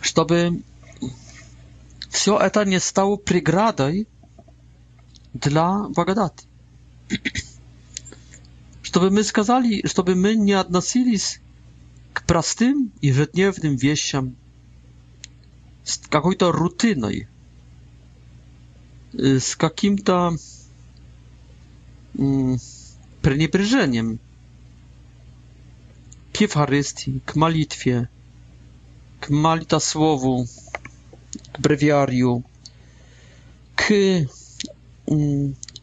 [0.00, 0.62] чтобы
[2.08, 4.06] все это не стало преградой
[5.34, 6.44] dla Bagadaty.
[8.82, 11.38] Żeby my сказали, żeby my nie odnosились
[12.12, 14.34] k prostym i żydniewnym wieściam,
[15.84, 17.08] z jakąś to rutyną,
[19.38, 20.32] z jakimś to
[22.18, 22.58] mm,
[23.22, 24.18] przeniebrzeniem
[27.24, 28.06] k malitwie,
[29.20, 30.46] k malita słowu,
[31.52, 32.42] k brewiariu,
[33.76, 33.84] k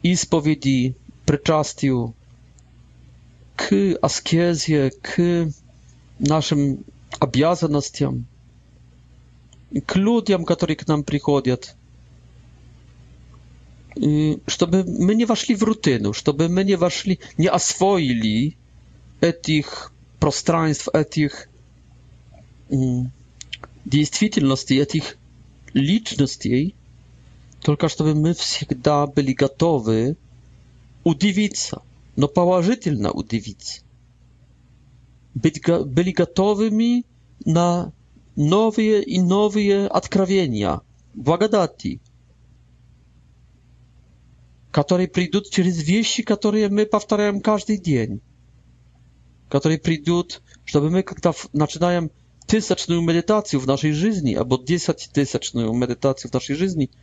[0.04, 0.94] ispowiedzi,
[1.26, 2.14] przyczastiu,
[3.56, 3.66] k
[4.02, 5.22] askezie, k
[6.20, 6.84] naszym
[7.20, 8.24] obowiązkom,
[9.86, 11.56] k ludziom, którzy k nam przychodzą,
[13.98, 18.56] y, żeby my nie weszli w rutynę, żeby my nie weszli, nie oswoili
[19.42, 20.76] tych przestrzeni,
[21.12, 21.50] tych
[23.94, 25.18] rzeczywistości, y, tych
[25.76, 26.76] liczności,
[27.62, 30.18] Только чтобы мы всегда были готовы
[31.04, 31.82] удивиться,
[32.16, 33.82] но положительно удивиться.
[35.36, 37.06] Быть, были готовыми
[37.46, 37.94] на
[38.36, 40.82] новые и новые откровения,
[41.14, 42.02] благодати,
[44.72, 48.22] которые придут через вещи, которые мы повторяем каждый день,
[49.50, 52.10] которые придут, чтобы мы, когда начинаем
[52.48, 56.90] тысячную медитацию в нашей жизни, або десятитысячную медитацию в нашей жизни–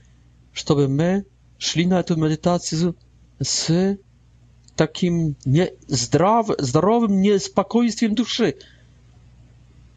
[0.59, 1.25] чтобы мы
[1.59, 2.97] шли на эту медитацию
[3.41, 3.97] с
[4.75, 8.57] таким не здрав, здоровым неспокойствием души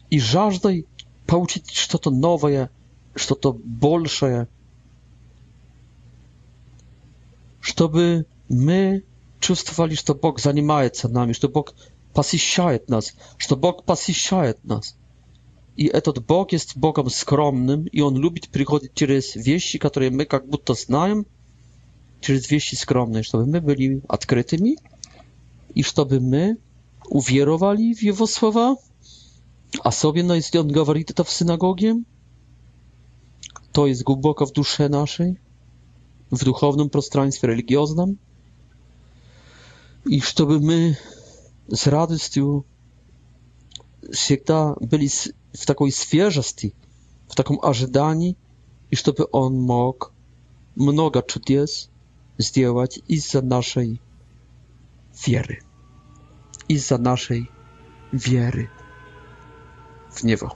[0.08, 0.86] и жаждой
[1.26, 2.70] получить что-то новое,
[3.16, 4.46] что-то большее,
[7.60, 9.02] чтобы мы
[9.40, 11.74] чувствовали, что Бог занимается нами, что Бог
[12.14, 14.94] посещает нас, что Бог посещает нас
[15.76, 20.42] i этот Бог jest Bogiem skromnym i on lubi przychodzić przez wieści, które my jak
[20.64, 21.22] to znają,
[22.20, 24.74] przez wieści skromne, żeby my byli otwartymi
[25.74, 26.56] i żeby my
[27.08, 28.76] uwierowali w jego słowa.
[29.84, 31.98] A sobie na jeśli on mówi to w synagogie,
[33.72, 35.34] to jest głęboko w duszy naszej,
[36.32, 38.16] w duchownym przestrzeni religijnym.
[40.06, 40.96] I żeby my
[41.68, 41.82] z
[44.14, 45.08] z jak da byli
[45.56, 46.72] w takiej świeżości,
[47.28, 48.34] w takim ażydani,
[48.90, 50.08] i żeby on mógł
[50.76, 51.88] mnoga cudies
[52.38, 53.98] zdziałać za naszej
[55.26, 55.56] wiery.
[56.76, 57.46] za naszej
[58.12, 58.68] wiery
[60.12, 60.50] w niebo.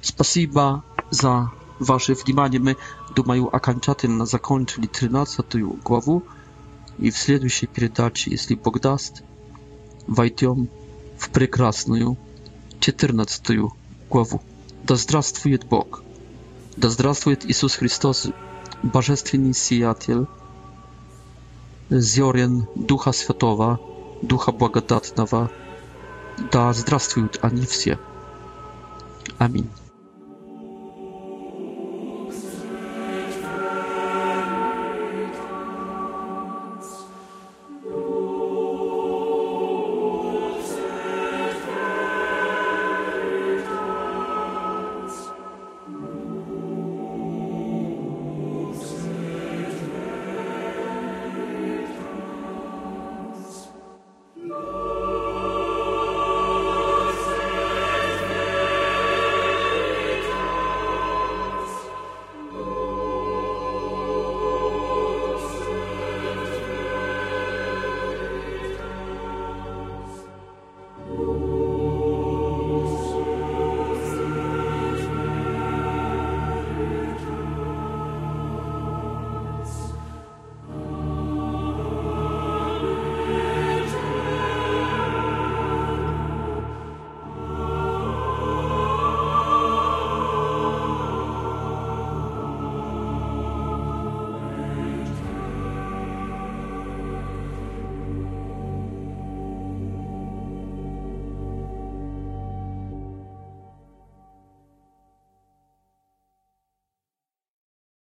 [0.00, 2.60] Spasiba za wasze wnimanie.
[2.60, 2.74] My,
[3.16, 6.20] dumaju akanczatyn, na zakończyli 13 tę głowę
[6.98, 9.22] i w следующей передаче, jeśli Bóg daст,
[10.08, 10.66] wejdziemy
[11.18, 12.16] w prekrasną
[12.80, 13.68] 14 -tą
[14.14, 14.40] главу.
[14.84, 16.04] Да здравствует Бог!
[16.76, 18.28] Да здравствует Иисус Христос,
[18.84, 20.26] Божественный Сиятель,
[21.90, 23.80] зерен Духа Святого,
[24.22, 25.50] Духа Благодатного.
[26.52, 27.98] Да здравствуют они все.
[29.38, 29.70] Аминь.